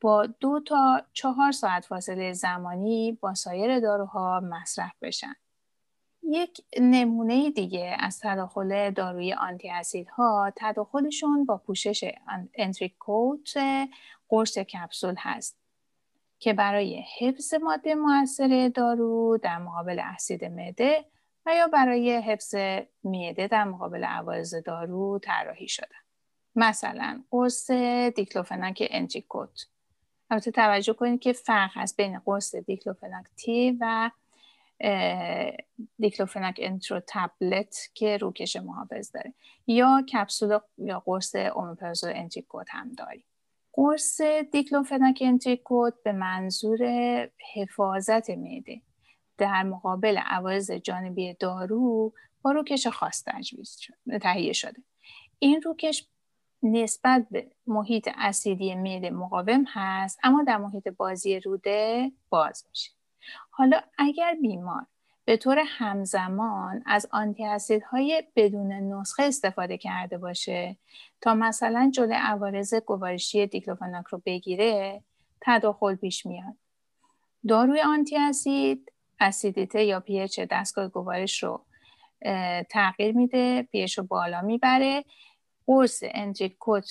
با 0.01 0.27
دو 0.27 0.61
تا 0.67 1.03
چهار 1.13 1.53
ساعت 1.53 1.85
فاصله 1.85 2.33
زمانی 2.33 3.19
با 3.21 3.35
سایر 3.35 3.81
داروها 3.81 4.41
مصرف 4.41 4.93
بشن. 5.03 5.35
یک 6.23 6.61
نمونه 6.81 7.51
دیگه 7.51 7.97
از 7.99 8.21
تداخل 8.21 8.91
داروی 8.91 9.33
آنتی 9.33 9.71
اسیدها 9.71 10.53
تداخلشون 10.57 11.45
با 11.45 11.57
پوشش 11.57 12.13
انتریکوت 12.55 13.55
قرص 14.29 14.59
کپسول 14.59 15.15
هست 15.19 15.59
که 16.39 16.53
برای 16.53 17.05
حفظ 17.19 17.55
ماده 17.55 17.95
موثر 17.95 18.71
دارو 18.75 19.39
در 19.43 19.59
مقابل 19.59 20.01
اسید 20.05 20.45
معده 20.45 21.05
و 21.47 21.69
برای 21.73 22.13
حفظ 22.13 22.55
معده 23.05 23.47
در 23.47 23.65
مقابل 23.65 24.05
عوارض 24.05 24.55
دارو 24.55 25.19
طراحی 25.19 25.69
شده. 25.69 25.95
مثلا 26.57 27.23
قرص 27.31 27.71
دیکلوفناک 28.17 28.89
انتریکوت 28.91 29.67
البته 30.31 30.51
توجه 30.51 30.93
کنید 30.93 31.21
که 31.21 31.33
فرق 31.33 31.71
هست 31.75 31.97
بین 31.97 32.19
قرص 32.19 32.55
دیکلوفناک 32.55 33.25
تی 33.37 33.79
و 33.81 34.11
دیکلوفناک 35.99 36.55
انترو 36.59 37.01
تبلت 37.07 37.77
که 37.95 38.17
روکش 38.17 38.57
محافظ 38.57 39.11
داره. 39.13 39.35
یا 39.67 40.05
کپسول 40.13 40.59
یا 40.79 41.01
قرص 41.01 41.35
اومپرازول 41.35 42.13
انتریکوت 42.15 42.67
هم 42.71 42.93
داریم. 42.93 43.25
قرص 43.73 44.21
دیکلوفناک 44.53 45.19
انتریکوت 45.21 45.95
به 46.05 46.13
منظور 46.13 46.79
حفاظت 47.55 48.31
معده. 48.31 48.81
در 49.43 49.63
مقابل 49.63 50.19
عوارض 50.19 50.71
جانبی 50.71 51.35
دارو 51.35 52.13
با 52.43 52.53
روکش 52.53 52.87
خاص 52.87 53.25
تجویز 53.27 53.79
تهیه 54.23 54.53
شده. 54.53 54.83
این 55.39 55.63
روکش 55.63 56.09
نسبت 56.63 57.27
به 57.31 57.51
محیط 57.67 58.09
اسیدی 58.15 58.75
معده 58.75 59.11
مقاوم 59.11 59.65
هست 59.69 60.19
اما 60.23 60.43
در 60.43 60.57
محیط 60.57 60.89
بازی 60.89 61.41
روده 61.41 62.13
باز 62.29 62.65
میشه. 62.69 62.91
حالا 63.51 63.81
اگر 63.99 64.37
بیمار 64.43 64.87
به 65.25 65.37
طور 65.37 65.59
همزمان 65.67 66.83
از 66.87 67.07
آنتی 67.11 67.45
های 67.91 68.23
بدون 68.37 68.73
نسخه 68.73 69.23
استفاده 69.23 69.79
کرده 69.79 70.19
باشه 70.19 70.77
تا 71.21 71.35
مثلا 71.35 71.91
جلوی 71.95 72.15
عوارض 72.15 72.75
گوارشی 72.75 73.47
دیکلوفناک 73.47 74.07
رو 74.07 74.23
بگیره 74.27 75.03
تداخل 75.41 75.95
پیش 75.95 76.27
میاد. 76.27 76.55
داروی 77.49 77.81
آنتی 77.81 78.17
اسید 78.17 78.92
اسیدیته 79.23 79.85
یا 79.85 80.01
پیچ 80.01 80.41
دستگاه 80.41 80.89
گوارش 80.89 81.43
رو 81.43 81.65
تغییر 82.71 83.17
میده 83.17 83.63
پیچ 83.63 83.99
رو 83.99 84.05
بالا 84.05 84.41
می‌بره 84.41 85.05
قرص 85.67 86.03
انجیکوت 86.07 86.91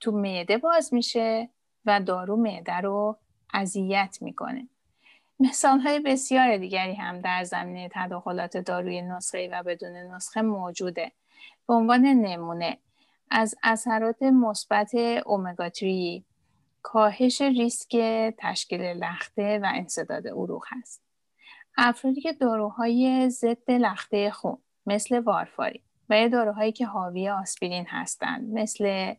تو 0.00 0.12
معده 0.12 0.58
باز 0.58 0.94
میشه 0.94 1.48
و 1.84 2.00
دارو 2.00 2.36
معده 2.36 2.76
رو 2.76 3.18
اذیت 3.54 4.18
می‌کنه 4.20 4.68
مثال 5.40 5.80
های 5.80 6.00
بسیار 6.00 6.56
دیگری 6.56 6.94
هم 6.94 7.20
در 7.20 7.44
زمینه 7.44 7.88
تداخلات 7.92 8.56
داروی 8.56 9.02
نسخه 9.02 9.48
و 9.52 9.62
بدون 9.62 9.96
نسخه 9.96 10.42
موجوده. 10.42 11.12
به 11.68 11.74
عنوان 11.74 12.00
نمونه 12.06 12.78
از 13.30 13.54
اثرات 13.62 14.22
مثبت 14.22 14.94
اومگا 15.26 15.68
3 15.68 16.22
کاهش 16.82 17.40
ریسک 17.40 17.96
تشکیل 18.38 18.80
لخته 18.80 19.58
و 19.58 19.66
انصداد 19.74 20.28
عروق 20.28 20.64
هست. 20.68 21.07
افرادی 21.80 22.20
که 22.20 22.32
داروهای 22.32 23.30
ضد 23.30 23.70
لخته 23.70 24.30
خون 24.30 24.58
مثل 24.86 25.18
وارفاری 25.18 25.82
و 26.10 26.20
یا 26.20 26.28
داروهایی 26.28 26.72
که 26.72 26.86
حاوی 26.86 27.28
آسپرین 27.28 27.86
هستند 27.88 28.52
مثل 28.58 29.14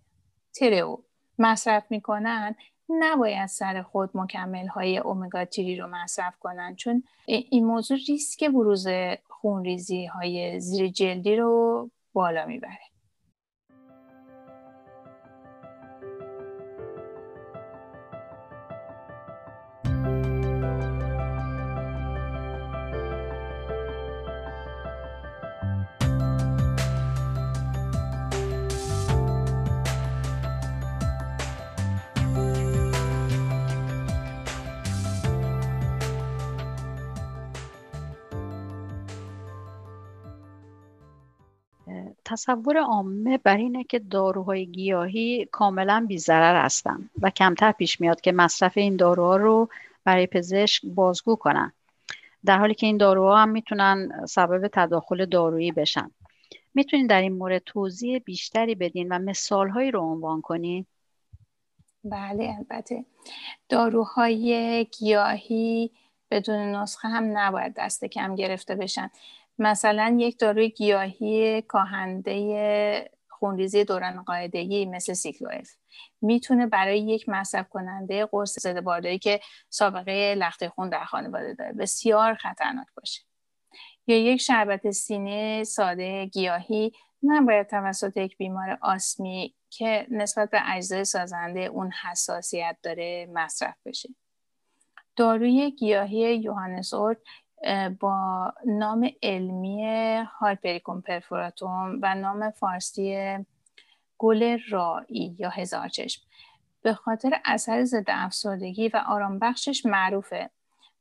ترئو 0.53 0.97
مصرف 1.39 1.83
می‌کنن 1.89 2.55
نباید 2.89 3.47
سر 3.47 3.81
خود 3.81 4.09
مکمل 4.13 4.67
های 4.67 4.97
اومگا 4.97 5.45
تری 5.45 5.75
رو 5.75 5.87
مصرف 5.87 6.39
کنن 6.39 6.75
چون 6.75 7.03
این 7.25 7.65
موضوع 7.65 7.97
ریسک 8.07 8.43
بروز 8.43 8.87
خونریزی 9.29 10.05
های 10.05 10.59
زیر 10.59 10.87
جلدی 10.87 11.35
رو 11.35 11.89
بالا 12.13 12.45
می‌بره. 12.45 12.88
تصور 42.29 42.77
عامه 42.77 43.37
بر 43.37 43.57
اینه 43.57 43.83
که 43.83 43.99
داروهای 43.99 44.65
گیاهی 44.65 45.47
کاملا 45.51 46.05
بیزرر 46.07 46.65
هستن 46.65 47.09
و 47.21 47.29
کمتر 47.29 47.71
پیش 47.71 48.01
میاد 48.01 48.21
که 48.21 48.31
مصرف 48.31 48.77
این 48.77 48.95
داروها 48.95 49.35
رو 49.35 49.69
برای 50.03 50.27
پزشک 50.27 50.85
بازگو 50.85 51.35
کنن. 51.35 51.73
در 52.45 52.57
حالی 52.57 52.73
که 52.73 52.87
این 52.87 52.97
داروها 52.97 53.37
هم 53.37 53.49
می‌تونن 53.49 54.25
سبب 54.29 54.69
تداخل 54.73 55.25
دارویی 55.25 55.71
بشن. 55.71 56.11
می‌تونین 56.73 57.07
در 57.07 57.21
این 57.21 57.33
مورد 57.33 57.61
توضیح 57.65 58.19
بیشتری 58.19 58.75
بدین 58.75 59.07
و 59.11 59.19
مثالهایی 59.19 59.91
رو 59.91 60.01
عنوان 60.01 60.41
کنین؟ 60.41 60.85
بله 62.03 62.55
البته. 62.57 63.05
داروهای 63.69 64.85
گیاهی 64.99 65.91
بدون 66.31 66.75
نسخه 66.75 67.07
هم 67.07 67.37
نباید 67.37 67.73
دست 67.77 68.05
کم 68.05 68.35
گرفته 68.35 68.75
بشن. 68.75 69.09
مثلا 69.59 70.17
یک 70.19 70.39
داروی 70.39 70.69
گیاهی 70.69 71.61
کاهنده 71.61 73.09
خونریزی 73.27 73.83
دوران 73.83 74.23
قاعدگی 74.23 74.85
مثل 74.85 75.13
سیکلوف 75.13 75.71
می‌تونه 76.21 76.67
برای 76.67 76.99
یک 76.99 77.29
مصرف 77.29 77.69
کننده 77.69 78.25
قرص 78.25 78.59
ضد 78.59 78.79
بارداری 78.79 79.19
که 79.19 79.39
سابقه 79.69 80.35
لخته 80.37 80.69
خون 80.69 80.89
در 80.89 81.05
خانواده 81.05 81.53
داره 81.53 81.73
بسیار 81.73 82.33
خطرناک 82.33 82.87
باشه. 82.97 83.21
یا 84.07 84.17
یک 84.17 84.41
شربت 84.41 84.91
سینه 84.91 85.63
ساده 85.63 86.25
گیاهی 86.25 86.91
نباید 87.23 87.67
توسط 87.67 88.17
یک 88.17 88.37
بیمار 88.37 88.77
آسمی 88.81 89.55
که 89.69 90.07
نسبت 90.11 90.49
به 90.49 90.61
اجزای 90.65 91.05
سازنده 91.05 91.59
اون 91.59 91.91
حساسیت 91.91 92.77
داره 92.83 93.29
مصرف 93.33 93.75
بشه. 93.85 94.09
داروی 95.15 95.71
گیاهی 95.71 96.35
یوهانس 96.35 96.93
اورد 96.93 97.17
با 97.99 98.53
نام 98.65 99.09
علمی 99.23 99.83
هایپریکوم 100.39 101.01
پرفوراتوم 101.01 101.99
و 102.01 102.15
نام 102.15 102.49
فارسی 102.49 103.37
گل 104.17 104.59
رایی 104.69 105.35
یا 105.39 105.49
هزار 105.49 105.87
چشم 105.87 106.21
به 106.81 106.93
خاطر 106.93 107.39
اثر 107.45 107.83
ضد 107.83 108.05
افسردگی 108.07 108.87
و 108.87 109.03
آرام 109.07 109.39
بخشش 109.39 109.85
معروفه 109.85 110.49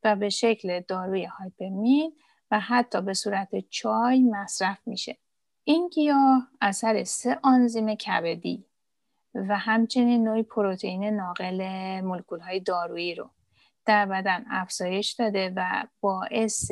و 0.05 0.17
به 0.17 0.29
شکل 0.29 0.81
داروی 0.81 1.25
هایپرمین 1.25 2.13
و 2.51 2.61
حتی 2.61 3.01
به 3.01 3.15
صورت 3.15 3.49
چای 3.71 4.23
مصرف 4.23 4.79
میشه. 4.87 5.17
این 5.65 5.89
گیاه 5.89 6.49
اثر 6.61 7.05
سه 7.05 7.39
آنزیم 7.43 7.95
کبدی 7.95 8.65
و 9.35 9.59
همچنین 9.59 10.25
نوعی 10.25 10.43
پروتئین 10.43 11.05
ناقل 11.05 11.61
مولکول 12.01 12.41
های 12.41 12.61
دارویی 12.61 13.15
رو 13.15 13.31
در 13.89 14.07
بدن 14.07 14.45
افزایش 14.51 15.13
داده 15.13 15.53
و 15.57 15.85
باعث 16.01 16.71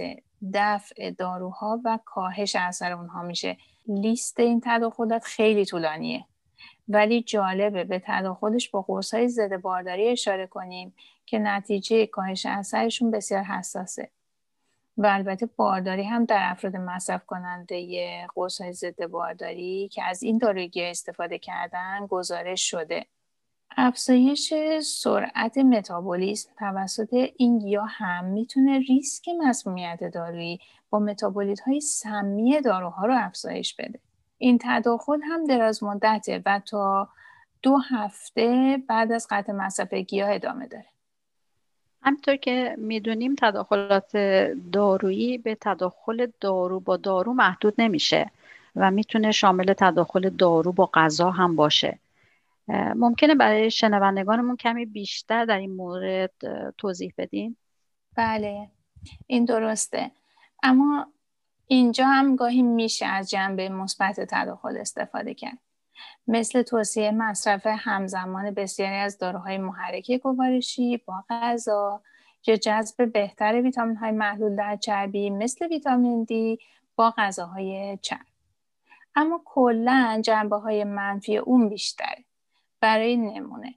دفع 0.54 1.11
داروها 1.11 1.80
و 1.85 1.99
کاهش 2.04 2.56
اثر 2.56 2.92
اونها 2.92 3.23
میشه. 3.23 3.56
لیست 3.87 4.40
این 4.40 4.61
تداخلات 4.64 5.25
خیلی 5.25 5.64
طولانیه. 5.64 6.25
ولی 6.88 7.23
جالبه 7.23 7.85
به 7.85 8.02
تداخلش 8.06 8.68
با 8.70 8.82
قرص 8.82 9.14
های 9.14 9.28
ضد 9.28 9.56
بارداری 9.56 10.08
اشاره 10.08 10.46
کنیم 10.46 10.94
که 11.26 11.38
نتیجه 11.38 12.06
کاهش 12.06 12.46
اثرشون 12.46 13.11
بسیار 13.11 13.42
حساسه. 13.42 14.11
و 14.96 15.06
البته 15.06 15.46
بارداری 15.46 16.04
هم 16.04 16.25
در 16.25 16.40
افراد 16.50 16.76
مصرف 16.76 17.26
کننده 17.26 18.26
قرص 18.35 18.61
های 18.61 18.72
ضد 18.72 19.07
بارداری 19.07 19.88
که 19.92 20.02
از 20.02 20.22
این 20.22 20.38
داروگی 20.38 20.85
استفاده 20.85 21.38
کردن 21.38 22.07
گزارش 22.07 22.70
شده. 22.70 23.07
افزایش 23.70 24.55
سرعت 24.83 25.59
متابولیسم 25.59 26.50
توسط 26.59 27.29
این 27.37 27.59
گیاه 27.59 27.88
هم 27.90 28.24
می‌تونه 28.24 28.79
ریسک 28.79 29.24
مسمومیت 29.29 30.05
دارویی 30.14 30.61
با 30.90 30.98
متابولیت 30.98 31.61
های 31.61 31.81
سمی 31.81 32.61
داروها 32.61 33.07
رو 33.07 33.14
افزایش 33.16 33.74
بده. 33.74 33.98
این 34.38 34.59
تداخل 34.62 35.22
هم 35.22 35.44
دراز 35.44 35.85
مدته 35.85 36.42
و 36.46 36.61
تا 36.66 37.09
دو 37.62 37.79
هفته 37.90 38.79
بعد 38.88 39.12
از 39.12 39.26
قطع 39.31 39.52
مصرف 39.52 39.94
گیاه 39.94 40.35
ادامه 40.35 40.66
داره. 40.66 40.87
همطور 42.02 42.37
که 42.37 42.74
می‌دونیم 42.79 43.35
تداخلات 43.38 44.16
دارویی 44.72 45.38
به 45.38 45.57
تداخل 45.61 46.26
دارو 46.40 46.81
با 46.81 46.96
دارو 46.96 47.33
محدود 47.33 47.74
نمیشه 47.79 48.31
و 48.76 48.90
می‌تونه 48.90 49.33
شامل 49.33 49.72
تداخل 49.72 50.31
دارو 50.31 50.72
با 50.72 50.90
غذا 50.94 51.31
هم 51.31 51.57
باشه. 51.57 51.98
ممکنه 52.68 53.35
برای 53.35 53.70
شنوندگانمون 53.70 54.57
کمی 54.57 54.87
بیشتر 54.87 55.44
در 55.44 55.59
این 55.59 55.74
مورد 55.74 56.33
توضیح 56.79 57.12
بدین؟ 57.18 57.57
بله 58.16 58.70
این 59.26 59.44
درسته. 59.44 60.11
اما 60.62 61.07
اینجا 61.66 62.07
هم 62.07 62.37
گاهی 62.37 62.62
میشه 62.62 63.07
از 63.07 63.31
جنبه 63.31 63.68
مثبت 63.68 64.20
تداخل 64.20 64.76
استفاده 64.76 65.35
کرد. 65.35 65.59
مثل 66.26 66.62
توصیه 66.62 67.11
مصرف 67.11 67.66
همزمان 67.66 68.50
بسیاری 68.50 68.96
از 68.96 69.18
داروهای 69.18 69.59
محرک 69.59 70.12
گوارشی 70.12 70.96
با 70.96 71.24
غذا 71.31 72.02
یا 72.46 72.57
جذب 72.57 73.12
بهتر 73.12 73.62
ویتامین 73.62 73.96
های 73.96 74.11
محلول 74.11 74.57
در 74.57 74.76
چربی 74.76 75.31
مثل 75.31 75.66
ویتامین 75.66 76.24
دی 76.24 76.59
با 76.96 77.14
غذاهای 77.18 77.98
چرب. 78.02 78.26
اما 79.14 79.42
کلا 79.44 80.20
جنبه 80.24 80.57
های 80.57 80.85
منفی 80.85 81.37
اون 81.37 81.68
بیشتره. 81.68 82.25
برای 82.87 83.16
نمونه 83.16 83.75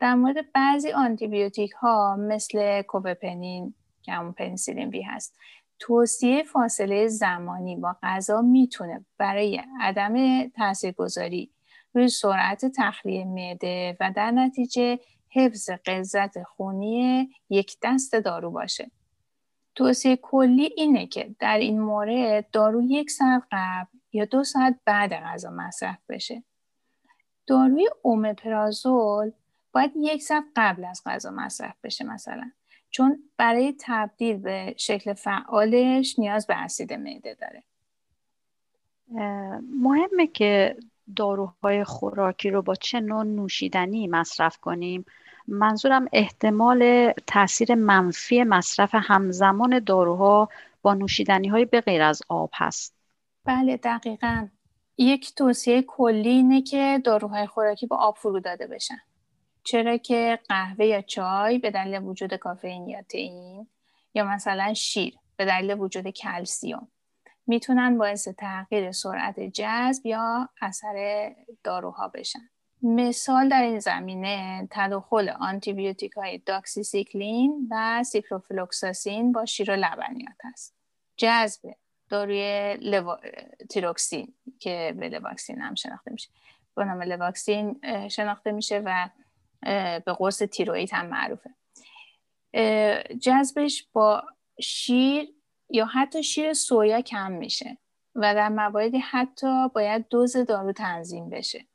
در 0.00 0.14
مورد 0.14 0.52
بعضی 0.52 0.90
آنتیبیوتیک 0.90 1.70
ها 1.70 2.16
مثل 2.16 2.82
کوبپنین 2.82 3.74
که 4.02 4.12
همون 4.12 4.32
پنیسیلین 4.32 4.90
بی 4.90 5.02
هست 5.02 5.38
توصیه 5.78 6.42
فاصله 6.42 7.08
زمانی 7.08 7.76
با 7.76 7.96
غذا 8.02 8.40
می‌تونه 8.40 9.04
برای 9.18 9.62
عدم 9.80 10.48
تاثیرگذاری 10.48 11.50
روی 11.94 12.08
سرعت 12.08 12.64
تخلیه 12.76 13.24
معده 13.24 13.96
و 14.00 14.12
در 14.16 14.30
نتیجه 14.30 14.98
حفظ 15.30 15.70
قلزت 15.70 16.42
خونی 16.42 17.30
یک 17.50 17.76
دست 17.82 18.14
دارو 18.14 18.50
باشه. 18.50 18.90
توصیه 19.74 20.16
کلی 20.16 20.70
اینه 20.76 21.06
که 21.06 21.34
در 21.38 21.58
این 21.58 21.80
مورد 21.80 22.50
دارو 22.50 22.82
یک 22.82 23.10
ساعت 23.10 23.42
قبل 23.52 23.98
یا 24.12 24.24
دو 24.24 24.44
ساعت 24.44 24.80
بعد 24.84 25.12
غذا 25.12 25.50
مصرف 25.50 25.98
بشه. 26.08 26.42
داروی 27.46 27.88
اومپرازول 28.02 29.32
باید 29.72 29.92
یک 29.96 30.22
ساعت 30.22 30.44
قبل 30.56 30.84
از 30.84 31.02
غذا 31.06 31.30
مصرف 31.30 31.74
بشه 31.84 32.04
مثلا. 32.04 32.50
چون 32.90 33.18
برای 33.36 33.74
تبدیل 33.80 34.36
به 34.36 34.74
شکل 34.78 35.12
فعالش 35.12 36.18
نیاز 36.18 36.46
به 36.46 36.56
اسید 36.56 36.92
معده 36.92 37.34
داره. 37.34 37.62
مهمه 39.80 40.26
که 40.26 40.76
داروهای 41.16 41.84
خوراکی 41.84 42.50
رو 42.50 42.62
با 42.62 42.74
چه 42.74 43.00
نوع 43.00 43.24
نوشیدنی 43.24 44.06
مصرف 44.06 44.56
کنیم. 44.56 45.04
منظورم 45.48 46.08
احتمال 46.12 47.12
تاثیر 47.26 47.74
منفی 47.74 48.44
مصرف 48.44 48.90
همزمان 48.92 49.78
داروها 49.78 50.48
با 50.82 50.94
نوشیدنی 50.94 51.48
های 51.48 51.64
به 51.64 51.80
غیر 51.80 52.02
از 52.02 52.22
آب 52.28 52.50
هست. 52.54 52.94
بله 53.44 53.76
دقیقا. 53.76 54.48
یک 54.98 55.34
توصیه 55.34 55.82
کلی 55.82 56.28
اینه 56.28 56.62
که 56.62 57.00
داروهای 57.04 57.46
خوراکی 57.46 57.86
با 57.86 57.96
آب 57.96 58.16
فرو 58.16 58.40
داده 58.40 58.66
بشن. 58.66 58.98
چرا 59.64 59.96
که 59.96 60.38
قهوه 60.48 60.86
یا 60.86 61.02
چای 61.02 61.58
به 61.58 61.70
دلیل 61.70 62.02
وجود 62.02 62.34
کافئین 62.34 62.88
یا 62.88 63.02
تئین 63.02 63.66
یا 64.14 64.24
مثلا 64.24 64.74
شیر 64.74 65.14
به 65.36 65.44
دلیل 65.44 65.74
وجود 65.78 66.08
کلسیوم 66.08 66.88
می‌تونن 67.46 67.98
باعث 67.98 68.28
تغییر 68.28 68.92
سرعت 68.92 69.40
جذب 69.40 70.06
یا 70.06 70.48
اثر 70.60 71.30
داروها 71.64 72.08
بشن. 72.08 72.48
مثال 72.82 73.48
در 73.48 73.62
این 73.62 73.78
زمینه 73.78 74.68
تداخل 74.70 75.28
آنتیبیوتیک 75.28 76.12
های 76.12 76.38
داکسیسیکلین 76.38 77.68
و 77.70 78.04
سیپروفلوکساسین 78.04 79.32
با 79.32 79.44
شیر 79.44 79.70
و 79.70 79.74
لبنیات 79.74 80.36
است. 80.52 80.76
جذب 81.16 81.70
داروی 82.08 82.74
لوا... 82.74 83.18
تیروکسین. 83.70 84.34
که 84.58 84.94
به 84.98 85.08
Levaxin 85.08 85.60
هم 85.60 85.74
شناخته 85.74 86.12
میشه. 86.12 86.28
با 86.74 86.84
نام 86.84 87.02
Levaxin 87.02 87.80
شناخته 88.08 88.52
میشه 88.52 88.82
و 88.84 89.08
به 90.06 90.12
قرص 90.18 90.42
تیروئید 90.42 90.90
هم 90.92 91.06
معروفه. 91.06 91.50
جذبش 93.20 93.88
با 93.92 94.24
شیر 94.60 95.28
یا 95.70 95.86
حتی 95.86 96.22
شیر 96.22 96.52
سویا 96.52 97.00
کم 97.00 97.32
میشه 97.32 97.78
و 98.14 98.34
در 98.34 98.48
مواردی 98.48 98.98
حتی 98.98 99.68
باید 99.68 100.08
دوز 100.08 100.36
دارو 100.36 100.72
تنظیم 100.72 101.30
بشه. 101.30 101.66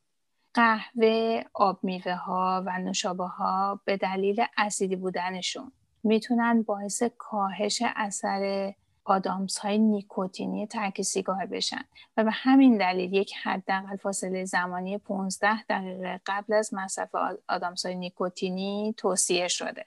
قهوه، 0.53 1.43
آب 1.53 1.79
میوه 1.83 2.13
ها 2.13 2.63
و 2.65 2.79
نوشابه 2.79 3.25
ها 3.25 3.81
به 3.85 3.97
دلیل 3.97 4.45
اسیدی 4.57 4.95
بودنشون 4.95 5.71
می‌تونن 6.03 6.63
باعث 6.63 7.03
کاهش 7.17 7.83
اثر 7.95 8.73
آدامس 9.03 9.57
های 9.57 9.77
نیکوتینی 9.77 10.67
ترک 10.67 11.01
سیگار 11.01 11.45
بشن 11.45 11.83
و 12.17 12.23
به 12.23 12.31
همین 12.31 12.77
دلیل 12.77 13.13
یک 13.13 13.33
حداقل 13.43 13.95
فاصله 13.95 14.45
زمانی 14.45 14.97
15 14.97 15.63
دقیقه 15.63 16.21
قبل 16.25 16.53
از 16.53 16.73
مصرف 16.73 17.09
آدامس 17.47 17.85
های 17.85 17.95
نیکوتینی 17.95 18.95
توصیه 18.97 19.47
شده. 19.47 19.85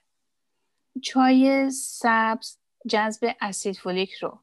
چای 1.02 1.70
سبز 1.70 2.58
جذب 2.88 3.34
اسید 3.40 3.76
فولیک 3.76 4.14
رو 4.14 4.38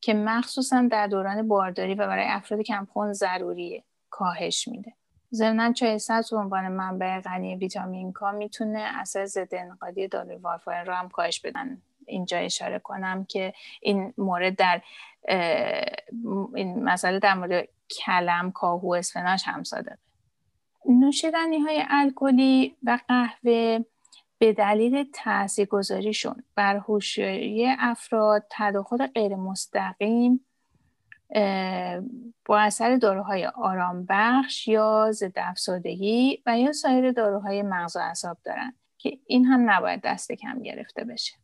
که 0.00 0.14
مخصوصا 0.14 0.88
در 0.90 1.06
دوران 1.06 1.48
بارداری 1.48 1.94
و 1.94 2.06
برای 2.06 2.26
افراد 2.28 2.60
کمخون 2.60 3.12
ضروریه 3.12 3.84
کاهش 4.10 4.68
میده. 4.68 4.92
ضمنا 5.34 5.72
چای 5.72 5.98
سبز 5.98 6.30
به 6.30 6.36
عنوان 6.36 6.68
منبع 6.68 7.20
غنی 7.20 7.56
ویتامین 7.56 8.12
کا 8.12 8.32
می‌تونه 8.32 8.80
اثر 8.80 9.24
ضد 9.24 9.54
انقادی 9.54 10.08
داروی 10.08 10.36
وارفارین 10.36 10.86
رو 10.86 10.94
هم 10.94 11.08
کاهش 11.08 11.40
بدن. 11.40 11.82
اینجا 12.06 12.38
اشاره 12.38 12.78
کنم 12.78 13.24
که 13.24 13.52
این 13.80 14.14
مورد 14.18 14.56
در 14.56 14.82
این 16.54 16.84
مسئله 16.84 17.18
در 17.18 17.34
مورد 17.34 17.68
کلم 17.90 18.50
کاهو 18.50 18.94
اسفناش 18.94 19.42
هم 19.46 19.64
صادقه. 19.64 19.98
نوشیدنی 20.86 21.58
های 21.58 21.84
الکلی 21.88 22.76
و 22.82 22.98
قهوه 23.08 23.84
به 24.38 24.52
دلیل 24.52 25.10
تاثیرگذاریشون 25.14 26.42
بر 26.54 26.76
هوشیاری 26.76 27.66
افراد 27.78 28.46
تداخل 28.50 29.06
غیر 29.06 29.36
مستقیم 29.36 30.46
با 32.44 32.58
اثر 32.58 32.96
داروهای 32.96 33.46
آرام 33.46 34.06
بخش 34.08 34.68
یا 34.68 35.08
ضد 35.12 35.32
افسردگی 35.36 36.42
و 36.46 36.58
یا 36.58 36.72
سایر 36.72 37.12
داروهای 37.12 37.62
مغز 37.62 37.96
و 37.96 37.98
اعصاب 37.98 38.36
دارن 38.44 38.74
که 38.98 39.18
این 39.26 39.44
هم 39.44 39.70
نباید 39.70 40.00
دست 40.00 40.32
کم 40.32 40.62
گرفته 40.62 41.04
بشه. 41.04 41.41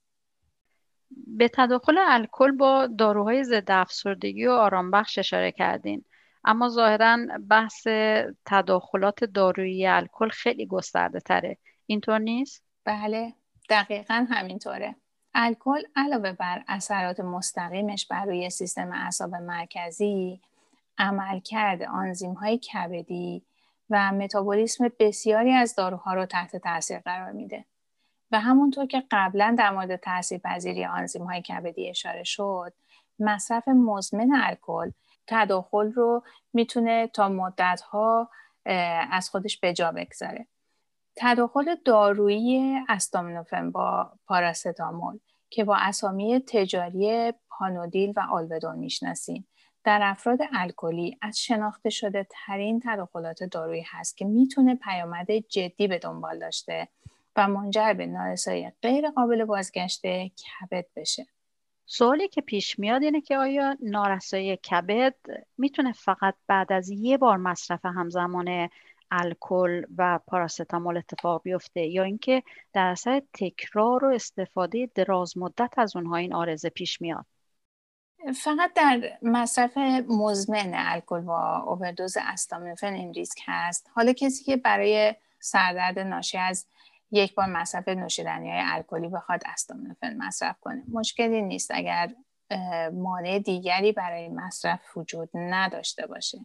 به 1.10 1.48
تداخل 1.48 1.98
الکل 1.98 2.52
با 2.52 2.86
داروهای 2.86 3.44
ضد 3.44 3.70
افسردگی 3.70 4.46
و 4.46 4.50
آرام 4.50 4.90
بخش 4.90 5.18
اشاره 5.18 5.52
کردین. 5.52 6.04
اما 6.44 6.68
ظاهرا 6.68 7.18
بحث 7.48 7.86
تداخلات 8.46 9.24
دارویی 9.24 9.86
الکل 9.86 10.28
خیلی 10.28 10.66
گسترده 10.66 11.20
تره. 11.20 11.58
اینطور 11.86 12.18
نیست؟ 12.18 12.64
بله 12.84 13.32
دقیقا 13.70 14.26
همینطوره. 14.30 14.96
الکل 15.34 15.82
علاوه 15.96 16.32
بر 16.32 16.64
اثرات 16.68 17.20
مستقیمش 17.20 18.06
بر 18.06 18.24
روی 18.24 18.50
سیستم 18.50 18.92
اعصاب 18.92 19.34
مرکزی 19.34 20.40
عملکرد 20.98 21.82
آنزیم 21.82 22.32
های 22.32 22.58
کبدی 22.58 23.42
و 23.90 24.12
متابولیسم 24.12 24.88
بسیاری 25.00 25.52
از 25.52 25.74
داروها 25.74 26.14
رو 26.14 26.26
تحت 26.26 26.56
تاثیر 26.56 26.98
قرار 26.98 27.32
میده. 27.32 27.64
و 28.30 28.40
همونطور 28.40 28.86
که 28.86 29.02
قبلا 29.10 29.54
در 29.58 29.70
مورد 29.70 29.96
تاثیر 29.96 30.38
پذیری 30.38 30.84
آنزیم 30.84 31.22
های 31.22 31.42
کبدی 31.42 31.90
اشاره 31.90 32.24
شد 32.24 32.72
مصرف 33.18 33.68
مزمن 33.68 34.30
الکل 34.34 34.90
تداخل 35.26 35.92
رو 35.92 36.22
می‌تونه 36.52 37.06
تا 37.06 37.28
مدت 37.28 37.80
ها 37.80 38.30
از 39.10 39.30
خودش 39.30 39.60
به 39.60 39.72
جا 39.72 39.92
بگذاره. 39.92 40.46
تداخل 41.16 41.74
دارویی 41.84 42.78
استامینوفن 42.88 43.70
با 43.70 44.12
پاراستامول 44.26 45.18
که 45.50 45.64
با 45.64 45.76
اسامی 45.76 46.40
تجاری 46.40 47.32
پانودیل 47.48 48.12
و 48.16 48.20
آلبدون 48.30 48.78
می‌شناسیم 48.78 49.48
در 49.84 50.00
افراد 50.02 50.38
الکلی 50.52 51.18
از 51.22 51.38
شناخته 51.38 51.90
شده 51.90 52.26
ترین 52.30 52.82
تداخلات 52.84 53.44
دارویی 53.44 53.84
هست 53.86 54.16
که 54.16 54.24
می‌تونه 54.24 54.74
پیامد 54.74 55.30
جدی 55.30 55.88
به 55.88 55.98
دنبال 55.98 56.38
داشته 56.38 56.88
و 57.38 57.48
منجر 57.48 57.92
به 57.92 58.06
نارسایی 58.06 58.72
غیر 58.82 59.10
قابل 59.10 59.44
بازگشته 59.44 60.28
کبد 60.28 60.86
بشه. 60.96 61.26
سوالی 61.86 62.28
که 62.28 62.40
پیش 62.40 62.78
میاد 62.78 63.02
اینه 63.02 63.20
که 63.20 63.36
آیا 63.36 63.76
نارسایی 63.82 64.56
کبد 64.56 65.14
می‌تونه 65.58 65.92
فقط 65.92 66.34
بعد 66.46 66.72
از 66.72 66.88
یه 66.88 67.18
بار 67.18 67.36
مصرف 67.36 67.84
همزمان 67.84 68.68
الکل 69.10 69.82
و 69.98 70.18
پاراستامول 70.26 70.96
اتفاق 70.96 71.42
بیفته 71.42 71.80
یا 71.80 72.02
اینکه 72.02 72.42
در 72.72 72.86
اثر 72.86 73.22
تکرار 73.34 74.04
و 74.04 74.14
استفاده 74.14 74.90
دراز 74.94 75.38
مدت 75.38 75.74
از 75.76 75.96
اونها 75.96 76.16
این 76.16 76.34
آرزه 76.34 76.68
پیش 76.68 77.00
میاد؟ 77.00 77.26
فقط 78.36 78.72
در 78.74 79.18
مصرف 79.22 79.76
مزمن 80.08 80.72
الکل 80.74 81.20
با 81.20 81.56
اووردوز 81.56 82.16
استامینوفن 82.20 82.92
این 82.92 83.14
ریسک 83.14 83.38
هست. 83.46 83.90
حالا 83.94 84.12
کسی 84.12 84.44
که 84.44 84.56
برای 84.56 85.14
سردرد 85.40 85.98
ناشی 85.98 86.38
از 86.38 86.66
یک 87.10 87.34
بار 87.34 87.46
مصرف 87.46 87.88
نوشیدنی 87.88 88.50
های 88.50 88.60
الکلی 88.64 89.08
بخواد 89.08 89.42
استامینوفن 89.46 90.16
مصرف 90.16 90.60
کنه. 90.60 90.82
مشکلی 90.92 91.42
نیست 91.42 91.70
اگر 91.74 92.14
مانع 92.92 93.38
دیگری 93.38 93.92
برای 93.92 94.28
مصرف 94.28 94.96
وجود 94.96 95.30
نداشته 95.34 96.06
باشه. 96.06 96.38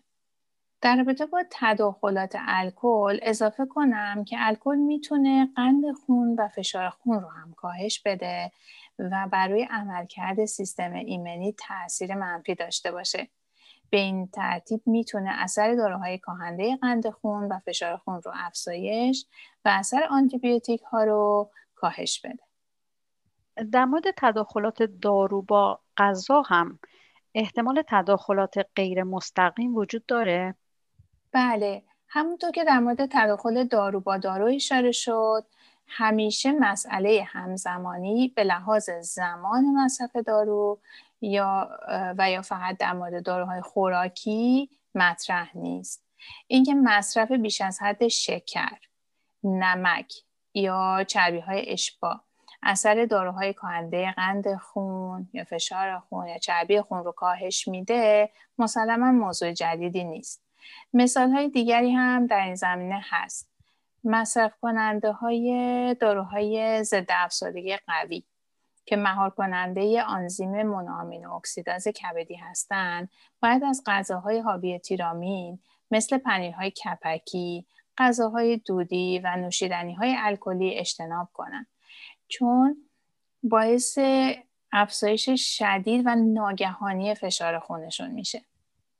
در 0.82 0.96
رابطه 0.96 1.26
با 1.26 1.44
تداخلات 1.52 2.36
الکل 2.40 3.20
اضافه 3.22 3.66
کنم 3.66 4.24
که 4.24 4.36
الکل 4.40 4.76
می‌تونه 4.76 5.50
قند 5.56 5.84
خون 6.06 6.36
و 6.40 6.48
فشار 6.48 6.90
خون 6.90 7.20
رو 7.22 7.30
هم 7.30 7.54
کاهش 7.54 8.02
بده 8.06 8.52
و 9.00 9.28
برای 9.32 9.68
عملکرد 9.70 10.46
سیستم 10.46 10.94
ایمنی 10.94 11.56
تاثیر 11.68 12.16
منفی 12.16 12.56
داشته 12.56 12.92
باشه. 12.92 13.28
به 13.94 14.00
این 14.00 14.28
ترتیب 14.28 14.82
می‌تونه 14.86 15.30
اثر 15.44 15.76
داروهای 15.76 16.18
کاهنده 16.18 16.76
قند 16.76 17.10
خون 17.10 17.48
و 17.48 17.60
فشار 17.60 17.98
خون 17.98 18.22
رو 18.22 18.32
افزایش 18.36 19.26
و 19.66 19.70
اثر 19.70 20.04
آنتیبیوتیک 20.10 20.82
ها 20.82 21.04
رو 21.04 21.52
کاهش 21.76 22.22
بده. 22.22 22.44
در 23.72 23.86
مورد 23.86 24.04
تداخلات 24.18 24.84
دارو 24.84 25.42
با 25.42 25.80
غذا 25.98 26.42
هم 26.42 26.80
احتمال 27.36 27.84
تداخلات 27.88 28.56
غیر 28.76 29.04
مستقیم 29.04 29.76
وجود 29.76 30.06
داره؟ 30.06 30.56
بله 31.32 31.84
همونطور 32.08 32.52
که 32.52 32.64
در 32.64 32.80
مورد 32.80 33.06
تداخل 33.06 33.64
دارو 33.64 34.00
با 34.00 34.18
دارو 34.18 34.46
اشاره 34.46 34.92
شد 34.92 35.46
همیشه 35.88 36.52
مسئله 36.52 37.24
همزمانی 37.28 38.34
به 38.36 38.44
لحاظ 38.44 38.90
زمان 38.90 39.66
مصرف 39.66 40.16
دارو 40.16 40.80
یا 41.22 41.70
و 42.18 42.32
یا 42.32 42.42
فقط 42.42 42.78
در 42.78 42.94
مورد 42.94 43.26
داروهای 43.26 43.62
خوراکی 43.62 44.70
مطرح 44.96 45.58
نیست. 45.58 46.04
اینکه 46.48 46.74
مصرف 46.74 47.32
بیش 47.32 47.62
از 47.62 47.82
حد 47.82 48.08
شکر 48.08 48.78
نمک 49.44 50.14
یا 50.54 51.04
چربی 51.08 51.40
های 51.40 51.72
اشبا 51.72 52.22
اثر 52.64 53.06
داروهای 53.06 53.54
کاهنده 53.54 54.12
قند 54.12 54.56
خون 54.56 55.30
یا 55.34 55.44
فشار 55.44 56.00
خون 56.00 56.28
یا 56.28 56.38
چربی 56.38 56.82
خون 56.82 57.04
رو 57.04 57.12
کاهش 57.12 57.68
میده 57.68 58.30
مسلما 58.58 59.12
موضوع 59.12 59.52
جدیدی 59.52 60.04
نیست. 60.04 60.44
مثال 60.94 61.30
های 61.30 61.50
دیگری 61.50 61.92
هم 61.92 62.28
در 62.28 62.46
این 62.46 62.56
زمینه 62.56 63.02
هست. 63.10 63.53
مصرف 64.04 64.54
کننده 64.62 65.12
های 65.12 65.96
داروهای 66.00 66.84
ضد 66.84 67.06
افسردگی 67.10 67.78
قوی 67.88 68.24
که 68.86 68.96
مهار 68.96 69.30
کننده 69.30 70.04
آنزیم 70.04 70.64
مونوامین 70.64 71.26
اکسیداز 71.26 71.88
کبدی 71.88 72.36
هستند 72.36 73.10
باید 73.42 73.64
از 73.64 73.84
غذاهای 73.86 74.40
حاوی 74.40 74.80
تیرامین 74.80 75.60
مثل 75.92 76.18
پنیرهای 76.18 76.72
کپکی، 76.72 77.66
غذاهای 77.98 78.58
دودی 78.58 79.20
و 79.20 79.36
نوشیدنی 79.36 79.94
های 79.94 80.16
الکلی 80.18 80.78
اجتناب 80.78 81.30
کنند. 81.34 81.68
چون 82.28 82.90
باعث 83.44 84.00
افزایش 84.72 85.30
شدید 85.58 86.04
و 86.06 86.16
ناگهانی 86.16 87.16
فشار 87.16 87.60
خونشون 87.60 88.12
میشه. 88.12 88.42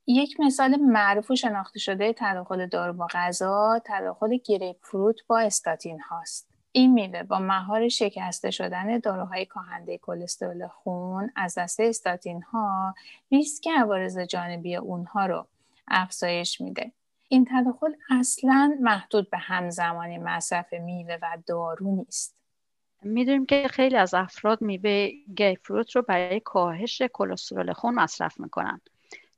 یک 0.06 0.40
مثال 0.40 0.76
معروف 0.76 1.30
و 1.30 1.36
شناخته 1.36 1.78
شده 1.78 2.14
تداخل 2.16 2.66
دارو 2.66 2.92
با 2.92 3.06
غذا 3.12 3.80
تداخل 3.84 4.36
گریپ 4.36 4.76
فروت 4.80 5.26
با 5.26 5.40
استاتین 5.40 6.00
هاست. 6.00 6.48
این 6.72 6.92
میوه 6.92 7.22
با 7.22 7.38
مهار 7.38 7.88
شکسته 7.88 8.50
شدن 8.50 8.98
داروهای 8.98 9.46
کاهنده 9.46 9.98
کلسترول 9.98 10.68
خون 10.68 11.30
از 11.36 11.58
دسته 11.58 11.84
استاتین 11.84 12.42
ها 12.42 12.94
ریسک 13.32 13.68
عوارض 13.78 14.18
جانبی 14.18 14.76
اونها 14.76 15.26
رو 15.26 15.46
افزایش 15.88 16.60
میده. 16.60 16.92
این 17.28 17.48
تداخل 17.50 17.92
اصلا 18.10 18.76
محدود 18.80 19.30
به 19.30 19.38
همزمانی 19.38 20.18
مصرف 20.18 20.72
میوه 20.72 21.18
و 21.22 21.38
دارو 21.46 21.96
نیست. 21.96 22.36
می‌دونیم 23.02 23.46
که 23.46 23.68
خیلی 23.68 23.96
از 23.96 24.14
افراد 24.14 24.62
میوه 24.62 25.10
فروت 25.62 25.96
رو 25.96 26.02
برای 26.02 26.40
کاهش 26.40 27.02
کلسترول 27.12 27.72
خون 27.72 27.94
مصرف 27.94 28.40
می‌کنن. 28.40 28.80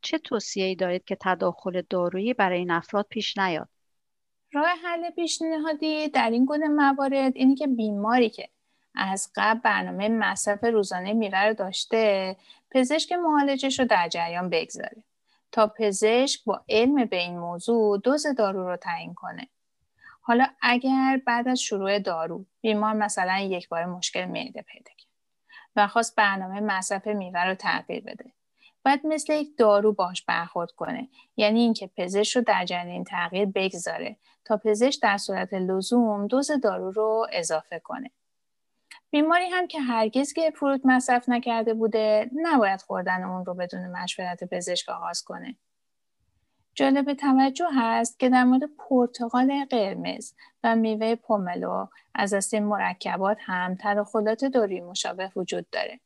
چه 0.00 0.18
توصیه‌ای 0.18 0.74
دارید 0.74 1.04
که 1.04 1.16
تداخل 1.20 1.82
دارویی 1.90 2.34
برای 2.34 2.58
این 2.58 2.70
افراد 2.70 3.06
پیش 3.10 3.38
نیاد؟ 3.38 3.68
راه 4.52 4.68
حل 4.84 5.10
پیشنهادی 5.10 6.08
در 6.08 6.30
این 6.30 6.44
گونه 6.44 6.68
موارد 6.68 7.32
اینه 7.36 7.54
که 7.54 7.66
بیماری 7.66 8.30
که 8.30 8.48
از 8.94 9.32
قبل 9.36 9.60
برنامه 9.60 10.08
مصرف 10.08 10.64
روزانه 10.64 11.12
میوه 11.12 11.38
رو 11.38 11.54
داشته 11.54 12.36
پزشک 12.70 13.12
معالجش 13.12 13.78
رو 13.78 13.84
در 13.84 14.08
جریان 14.08 14.50
بگذاره 14.50 15.02
تا 15.52 15.66
پزشک 15.66 16.44
با 16.44 16.64
علم 16.68 17.04
به 17.04 17.16
این 17.16 17.38
موضوع 17.38 18.00
دوز 18.00 18.26
دارو 18.26 18.68
رو 18.68 18.76
تعیین 18.76 19.14
کنه. 19.14 19.48
حالا 20.20 20.46
اگر 20.60 21.20
بعد 21.26 21.48
از 21.48 21.60
شروع 21.60 21.98
دارو 21.98 22.44
بیمار 22.60 22.92
مثلا 22.92 23.38
یک 23.38 23.68
بار 23.68 23.84
مشکل 23.84 24.24
معده 24.24 24.62
پیدا 24.62 24.90
کرد 24.98 25.10
و 25.76 25.86
خواست 25.86 26.16
برنامه 26.16 26.60
مصرف 26.60 27.06
میوه 27.06 27.40
رو 27.40 27.54
تغییر 27.54 28.04
بده 28.04 28.32
باید 28.86 29.06
مثل 29.06 29.32
یک 29.32 29.56
دارو 29.56 29.92
باش 29.92 30.22
برخورد 30.22 30.70
کنه 30.70 31.08
یعنی 31.36 31.60
اینکه 31.60 31.90
پزشک 31.96 32.36
رو 32.36 32.42
در 32.42 32.64
جریان 32.64 33.04
تغییر 33.04 33.46
بگذاره 33.54 34.16
تا 34.44 34.56
پزشک 34.56 35.02
در 35.02 35.16
صورت 35.16 35.54
لزوم 35.54 36.26
دوز 36.26 36.50
دارو 36.62 36.90
رو 36.90 37.26
اضافه 37.32 37.78
کنه 37.78 38.10
بیماری 39.10 39.46
هم 39.46 39.66
که 39.66 39.80
هرگز 39.80 40.32
که 40.32 40.50
فروت 40.50 40.80
مصرف 40.84 41.28
نکرده 41.28 41.74
بوده 41.74 42.30
نباید 42.36 42.80
خوردن 42.80 43.24
اون 43.24 43.44
رو 43.44 43.54
بدون 43.54 43.86
مشورت 43.90 44.44
پزشک 44.44 44.88
آغاز 44.88 45.22
کنه. 45.22 45.56
جالب 46.74 47.14
توجه 47.14 47.68
هست 47.74 48.18
که 48.18 48.28
در 48.28 48.44
مورد 48.44 48.62
پرتقال 48.78 49.64
قرمز 49.70 50.32
و 50.64 50.76
میوه 50.76 51.14
پوملو 51.14 51.86
از 52.14 52.34
دست 52.34 52.54
مرکبات 52.54 53.38
هم 53.40 53.76
تداخلات 53.80 54.44
دارویی 54.44 54.80
مشابه 54.80 55.32
وجود 55.36 55.70
داره. 55.70 56.00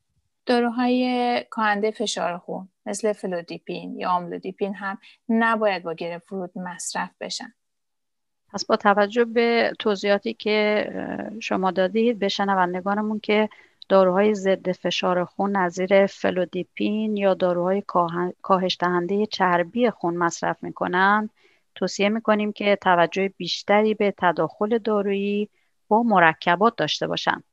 داروهای 0.50 1.44
کاهنده 1.50 1.90
فشار 1.90 2.38
خون 2.38 2.68
مثل 2.86 3.12
فلودیپین 3.12 3.96
یا 3.96 4.10
آملودیپین 4.10 4.74
هم 4.74 4.98
نباید 5.28 5.82
با 5.82 5.94
گرفت 5.94 6.32
مصرف 6.56 7.10
بشن. 7.20 7.54
پس 8.52 8.64
با 8.64 8.76
توجه 8.76 9.24
به 9.24 9.72
توضیحاتی 9.78 10.34
که 10.34 10.86
شما 11.42 11.70
دادید 11.70 12.18
به 12.18 12.28
شنوندگانمون 12.28 13.20
که 13.20 13.48
داروهای 13.88 14.34
ضد 14.34 14.72
فشار 14.72 15.24
خون 15.24 15.56
نظیر 15.56 16.06
فلودیپین 16.06 17.16
یا 17.16 17.34
داروهای 17.34 17.82
کاهش 18.42 18.76
دهنده 18.80 19.26
چربی 19.26 19.90
خون 19.90 20.16
مصرف 20.16 20.62
می‌کنن 20.62 21.30
توصیه 21.74 22.08
می‌کنیم 22.08 22.52
که 22.52 22.78
توجه 22.80 23.28
بیشتری 23.28 23.94
به 23.94 24.14
تداخل 24.18 24.78
دارویی 24.78 25.48
با 25.88 26.02
مرکبات 26.02 26.76
داشته 26.76 27.06
باشند. 27.06 27.44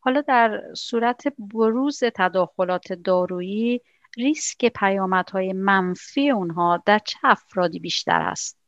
حالا 0.00 0.20
در 0.20 0.74
صورت 0.74 1.22
بروز 1.38 2.00
تداخلات 2.14 2.92
دارویی 2.92 3.80
ریسک 4.16 4.66
پیامدهای 4.66 5.52
منفی 5.52 6.30
اونها 6.30 6.82
در 6.86 6.98
چه 6.98 7.18
افرادی 7.24 7.78
بیشتر 7.78 8.20
است؟ 8.22 8.58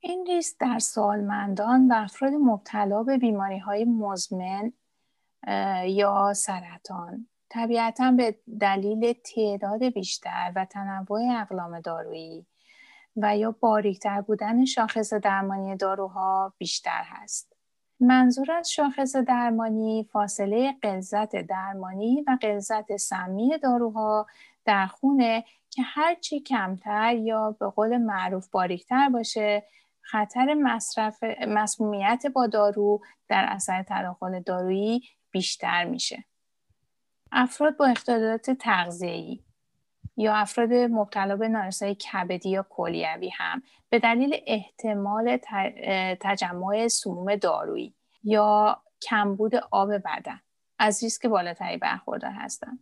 این 0.00 0.26
ریسک 0.26 0.56
در 0.60 0.78
سالمندان 0.78 1.92
و 1.92 1.94
افراد 1.96 2.32
مبتلا 2.32 3.02
به 3.02 3.18
بیماری 3.18 3.58
های 3.58 3.84
مزمن 3.84 4.72
یا 5.86 6.32
سرطان 6.34 7.26
طبیعتا 7.48 8.10
به 8.10 8.38
دلیل 8.60 9.12
تعداد 9.12 9.84
بیشتر 9.84 10.52
و 10.56 10.64
تنوع 10.64 11.20
اقلام 11.40 11.80
دارویی 11.80 12.46
و 13.16 13.36
یا 13.36 13.50
باریکتر 13.60 14.20
بودن 14.20 14.64
شاخص 14.64 15.12
درمانی 15.12 15.76
داروها 15.76 16.54
بیشتر 16.58 17.02
هست. 17.04 17.57
منظور 18.00 18.52
از 18.52 18.70
شاخص 18.70 19.16
درمانی 19.16 20.08
فاصله 20.12 20.74
قلزت 20.82 21.36
درمانی 21.36 22.24
و 22.26 22.38
قلزت 22.40 22.96
سمی 22.96 23.58
داروها 23.62 24.26
در 24.64 24.86
خونه 24.86 25.44
که 25.70 25.82
هرچی 25.82 26.40
کمتر 26.40 27.14
یا 27.14 27.56
به 27.60 27.66
قول 27.66 27.96
معروف 27.96 28.48
باریکتر 28.48 29.08
باشه 29.08 29.62
خطر 30.00 30.54
مصرف 30.54 31.24
مسمومیت 31.48 32.26
با 32.34 32.46
دارو 32.46 33.00
در 33.28 33.46
اثر 33.48 33.84
تداخل 33.88 34.40
دارویی 34.40 35.02
بیشتر 35.30 35.84
میشه. 35.84 36.24
افراد 37.32 37.76
با 37.76 37.86
اختلالات 37.86 38.50
تغذیه‌ای 38.50 39.40
یا 40.18 40.34
افراد 40.34 40.72
مبتلا 40.72 41.36
به 41.36 41.48
نارسایی 41.48 41.94
کبدی 41.94 42.50
یا 42.50 42.66
کلیوی 42.70 43.28
هم 43.28 43.62
به 43.90 43.98
دلیل 43.98 44.36
احتمال 44.46 45.38
تجمع 46.20 46.88
سموم 46.88 47.36
دارویی 47.36 47.94
یا 48.24 48.80
کمبود 49.02 49.54
آب 49.54 49.92
بدن 49.92 50.40
از 50.78 51.02
ریسک 51.02 51.26
بالاتری 51.26 51.76
برخوردار 51.76 52.30
هستند. 52.30 52.78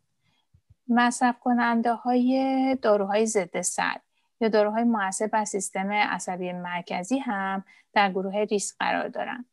مصرف 0.88 1.38
کننده 1.40 1.92
های 1.92 2.78
داروهای 2.82 3.26
ضد 3.26 3.60
سر 3.60 3.96
یا 4.40 4.48
داروهای 4.48 4.84
موثر 4.84 5.26
بر 5.26 5.44
سیستم 5.44 5.92
عصبی 5.92 6.52
مرکزی 6.52 7.18
هم 7.18 7.64
در 7.92 8.10
گروه 8.10 8.36
ریسک 8.36 8.76
قرار 8.78 9.08
دارند. 9.08 9.44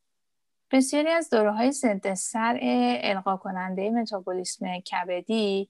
بسیاری 0.72 1.10
از 1.10 1.30
داروهای 1.30 1.72
ضد 1.72 2.14
سر 2.14 2.60
القا 3.02 3.38
کننده 3.38 3.90
متابولیسم 3.90 4.80
کبدی 4.80 5.70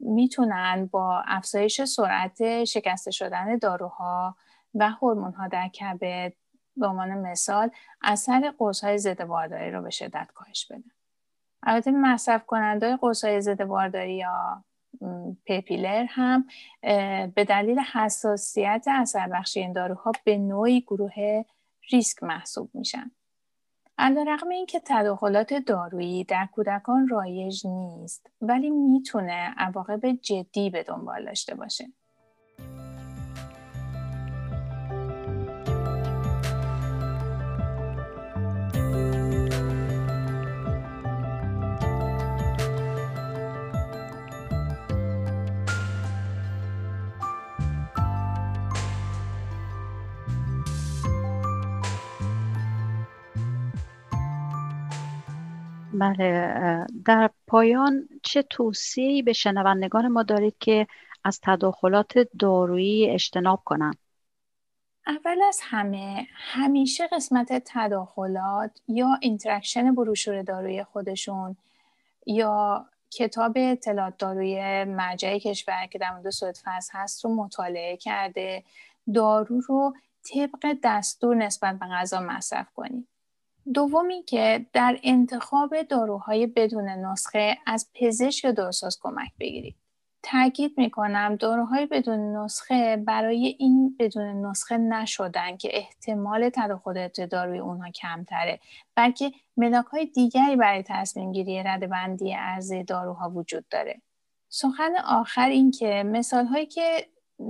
می‌تونن 0.00 0.88
با 0.92 1.22
افزایش 1.26 1.84
سرعت 1.84 2.64
شکسته 2.64 3.10
شدن 3.10 3.56
داروها 3.56 4.36
و 4.74 4.90
هورمون 4.90 5.32
ها 5.32 5.48
در 5.48 5.68
کبد 5.68 6.32
به 6.76 6.86
عنوان 6.86 7.14
مثال 7.14 7.70
اثر 8.02 8.54
قرص 8.58 8.84
های 8.84 8.98
ضد 8.98 9.24
بارداری 9.24 9.70
رو 9.70 9.82
به 9.82 9.90
شدت 9.90 10.28
کاهش 10.34 10.66
بدن. 10.70 10.90
البته 11.62 11.90
مصرف 11.90 12.46
کننده 12.46 12.96
قرص 12.96 13.24
های 13.24 13.40
ضد 13.40 13.64
بارداری 13.64 14.16
یا 14.16 14.64
پپیلر 15.46 16.04
هم 16.08 16.46
به 17.34 17.44
دلیل 17.48 17.78
حساسیت 17.78 18.84
اثر 18.88 19.28
بخشی 19.28 19.60
این 19.60 19.72
داروها 19.72 20.12
به 20.24 20.38
نوعی 20.38 20.80
گروه 20.80 21.44
ریسک 21.92 22.22
محسوب 22.22 22.70
میشن. 22.74 23.10
علیرغم 23.98 24.48
اینکه 24.48 24.80
تداخلات 24.84 25.54
دارویی 25.54 26.24
در 26.24 26.48
کودکان 26.52 27.08
رایج 27.08 27.66
نیست 27.66 28.30
ولی 28.40 28.70
می‌تونه 28.70 29.54
عواقب 29.56 30.12
جدی 30.12 30.70
به 30.70 30.82
دنبال 30.82 31.24
داشته 31.24 31.54
باشه. 31.54 31.92
بله 55.98 56.86
در 57.04 57.30
پایان 57.46 58.08
چه 58.22 58.42
توصیه‌ای 58.42 59.22
به 59.22 59.32
شنوندگان 59.32 60.08
ما 60.08 60.22
دارید 60.22 60.56
که 60.60 60.86
از 61.24 61.40
تداخلات 61.42 62.18
دارویی 62.38 63.10
اجتناب 63.10 63.62
کنند؟ 63.64 63.98
اول 65.06 65.42
از 65.48 65.60
همه 65.62 66.26
همیشه 66.34 67.06
قسمت 67.06 67.62
تداخلات 67.66 68.70
یا 68.88 69.08
interaction 69.20 69.94
بروشور 69.94 70.42
داروی 70.42 70.84
خودشون 70.84 71.56
یا 72.26 72.86
کتاب 73.10 73.52
اطلاعات 73.56 74.16
داروی 74.18 74.84
مرجع 74.84 75.38
کشور 75.38 75.86
که 75.86 75.98
در 75.98 76.10
مورد 76.10 76.30
سوئد 76.30 76.62
هست 76.92 77.24
رو 77.24 77.34
مطالعه 77.34 77.96
کرده 77.96 78.64
دارو 79.14 79.60
رو 79.60 79.94
طبق 80.34 80.76
دستور 80.84 81.36
نسبت 81.36 81.78
به 81.78 81.86
غذا 81.86 82.20
مصرف 82.20 82.66
کنید. 82.74 83.08
دومی 83.74 84.22
که 84.22 84.66
در 84.72 84.98
انتخاب 85.02 85.82
داروهای 85.82 86.46
بدون 86.46 86.88
نسخه 86.88 87.58
از 87.66 87.90
پزشک 87.94 88.44
یا 88.44 88.52
داروساز 88.52 88.98
کمک 89.00 89.30
بگیرید. 89.40 89.76
تاکید 90.22 90.74
می‌کنم 90.76 91.36
داروهای 91.36 91.86
بدون 91.86 92.36
نسخه 92.36 92.96
برای 92.96 93.56
این 93.58 93.96
بدون 93.98 94.46
نسخه 94.46 94.78
نشدن 94.78 95.56
که 95.56 95.68
احتمال 95.72 96.50
تداخلات 96.54 97.20
داروی 97.20 97.58
اونها 97.58 97.90
کمتره 97.90 98.60
بلکه 98.96 99.32
ملاک 99.56 99.86
های 99.86 100.06
دیگری 100.06 100.56
برای 100.56 100.82
تصمیم 100.86 101.32
گیری 101.32 101.62
ردبندی 101.62 102.34
ارزی 102.34 102.84
داروها 102.84 103.30
وجود 103.30 103.68
داره 103.68 104.02
سخن 104.48 104.96
آخر 105.06 105.48
این 105.48 105.70
که 105.70 106.02
مثال 106.06 106.46
هایی 106.46 106.66
که 106.66 107.06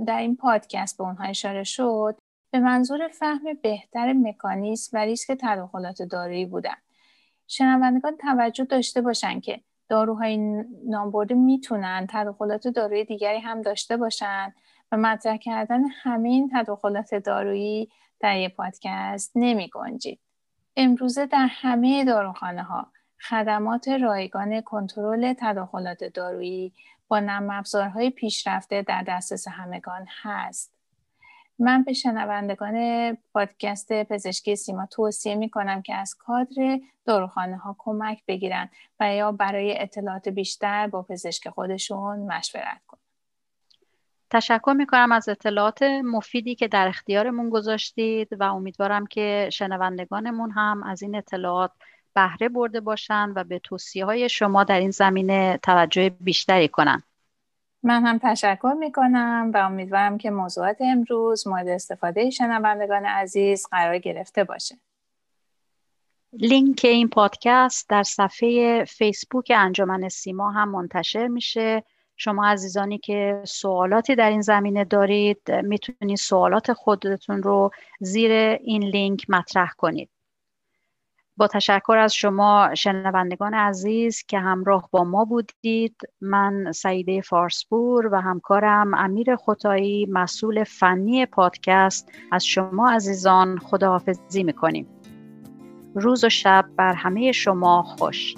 در 0.07 0.19
این 0.19 0.35
پادکست 0.35 0.97
به 0.97 1.03
اونها 1.03 1.23
اشاره 1.23 1.63
شد 1.63 2.17
به 2.51 2.59
منظور 2.59 3.07
فهم 3.07 3.43
بهتر 3.63 4.13
مکانیزم 4.13 4.97
و 4.97 5.01
ریسک 5.01 5.37
تداخلات 5.41 6.01
دارویی 6.01 6.45
بودن. 6.45 6.75
شنوندگان 7.47 8.17
توجه 8.17 8.63
داشته 8.63 9.01
باشند 9.01 9.41
که 9.41 9.61
داروهای 9.89 10.37
نامبرده 10.85 11.35
می‌تونن 11.35 12.07
تداخلات 12.09 12.67
دارویی 12.67 13.05
دیگری 13.05 13.39
هم 13.39 13.61
داشته 13.61 13.97
باشند 13.97 14.55
و 14.91 14.97
مطرح 14.97 15.37
کردن 15.37 15.83
همه 15.85 16.29
این 16.29 16.51
تداخلات 16.53 17.15
دارویی 17.15 17.89
در 18.19 18.37
یک 18.37 18.55
پادکست 18.55 19.31
نمی 19.35 19.69
گنجید. 19.73 20.19
امروزه 20.77 21.25
در 21.25 21.47
همه 21.49 22.05
داروخانه 22.05 22.63
ها 22.63 22.87
خدمات 23.29 23.87
رایگان 23.87 24.61
کنترل 24.61 25.33
تداخلات 25.33 26.03
دارویی 26.03 26.73
با 27.07 27.19
نرم 27.19 27.49
افزارهای 27.49 28.09
پیشرفته 28.09 28.81
در 28.81 29.03
دسترس 29.07 29.47
همگان 29.47 30.05
هست. 30.21 30.78
من 31.59 31.83
به 31.83 31.93
شنوندگان 31.93 33.17
پادکست 33.33 34.03
پزشکی 34.03 34.55
سیما 34.55 34.85
توصیه 34.85 35.35
می 35.35 35.49
کنم 35.49 35.81
که 35.81 35.95
از 35.95 36.15
کادر 36.19 36.79
داروخانه 37.05 37.57
ها 37.57 37.75
کمک 37.79 38.23
بگیرن 38.27 38.69
و 38.99 39.15
یا 39.15 39.31
برای 39.31 39.81
اطلاعات 39.81 40.29
بیشتر 40.29 40.87
با 40.87 41.01
پزشک 41.01 41.49
خودشون 41.49 42.19
مشورت 42.19 42.81
کنن. 42.87 42.99
تشکر 44.29 44.73
می 44.77 44.85
کنم 44.85 45.11
از 45.11 45.29
اطلاعات 45.29 45.83
مفیدی 45.83 46.55
که 46.55 46.67
در 46.67 46.87
اختیارمون 46.87 47.49
گذاشتید 47.49 48.27
و 48.39 48.43
امیدوارم 48.43 49.07
که 49.07 49.49
شنوندگانمون 49.53 50.51
هم 50.51 50.83
از 50.83 51.01
این 51.01 51.15
اطلاعات 51.15 51.71
بهره 52.13 52.49
برده 52.49 52.79
باشند 52.79 53.33
و 53.35 53.43
به 53.43 53.59
توصیه 53.59 54.05
های 54.05 54.29
شما 54.29 54.63
در 54.63 54.79
این 54.79 54.91
زمینه 54.91 55.59
توجه 55.63 56.09
بیشتری 56.09 56.67
کنند. 56.67 57.08
من 57.83 58.05
هم 58.05 58.17
تشکر 58.23 58.75
می 58.79 58.91
کنم 58.91 59.51
و 59.53 59.57
امیدوارم 59.57 60.17
که 60.17 60.29
موضوعات 60.31 60.77
امروز 60.79 61.47
مورد 61.47 61.67
استفاده 61.67 62.29
شنوندگان 62.29 63.05
عزیز 63.05 63.67
قرار 63.71 63.97
گرفته 63.97 64.43
باشه. 64.43 64.75
لینک 66.33 66.81
این 66.83 67.09
پادکست 67.09 67.89
در 67.89 68.03
صفحه 68.03 68.85
فیسبوک 68.85 69.51
انجمن 69.55 70.09
سیما 70.09 70.51
هم 70.51 70.69
منتشر 70.69 71.27
میشه 71.27 71.83
شما 72.17 72.47
عزیزانی 72.47 72.97
که 72.97 73.41
سوالاتی 73.45 74.15
در 74.15 74.29
این 74.29 74.41
زمینه 74.41 74.85
دارید 74.85 75.51
می‌تونید 75.51 76.17
سوالات 76.17 76.73
خودتون 76.73 77.43
رو 77.43 77.71
زیر 77.99 78.31
این 78.31 78.83
لینک 78.83 79.29
مطرح 79.29 79.71
کنید 79.77 80.09
با 81.39 81.47
تشکر 81.47 81.97
از 81.97 82.13
شما 82.13 82.75
شنوندگان 82.75 83.53
عزیز 83.53 84.23
که 84.27 84.39
همراه 84.39 84.89
با 84.91 85.03
ما 85.03 85.25
بودید. 85.25 86.01
من 86.21 86.71
سعیده 86.71 87.21
فارسپور 87.21 88.07
و 88.13 88.21
همکارم 88.21 88.93
امیر 88.93 89.35
خطایی 89.35 90.05
مسئول 90.05 90.63
فنی 90.63 91.25
پادکست 91.25 92.11
از 92.31 92.45
شما 92.45 92.91
عزیزان 92.91 93.57
خداحافظی 93.57 94.43
می‌کنیم. 94.43 94.87
روز 95.95 96.23
و 96.23 96.29
شب 96.29 96.65
بر 96.77 96.93
همه 96.93 97.31
شما 97.31 97.83
خوش. 97.83 98.35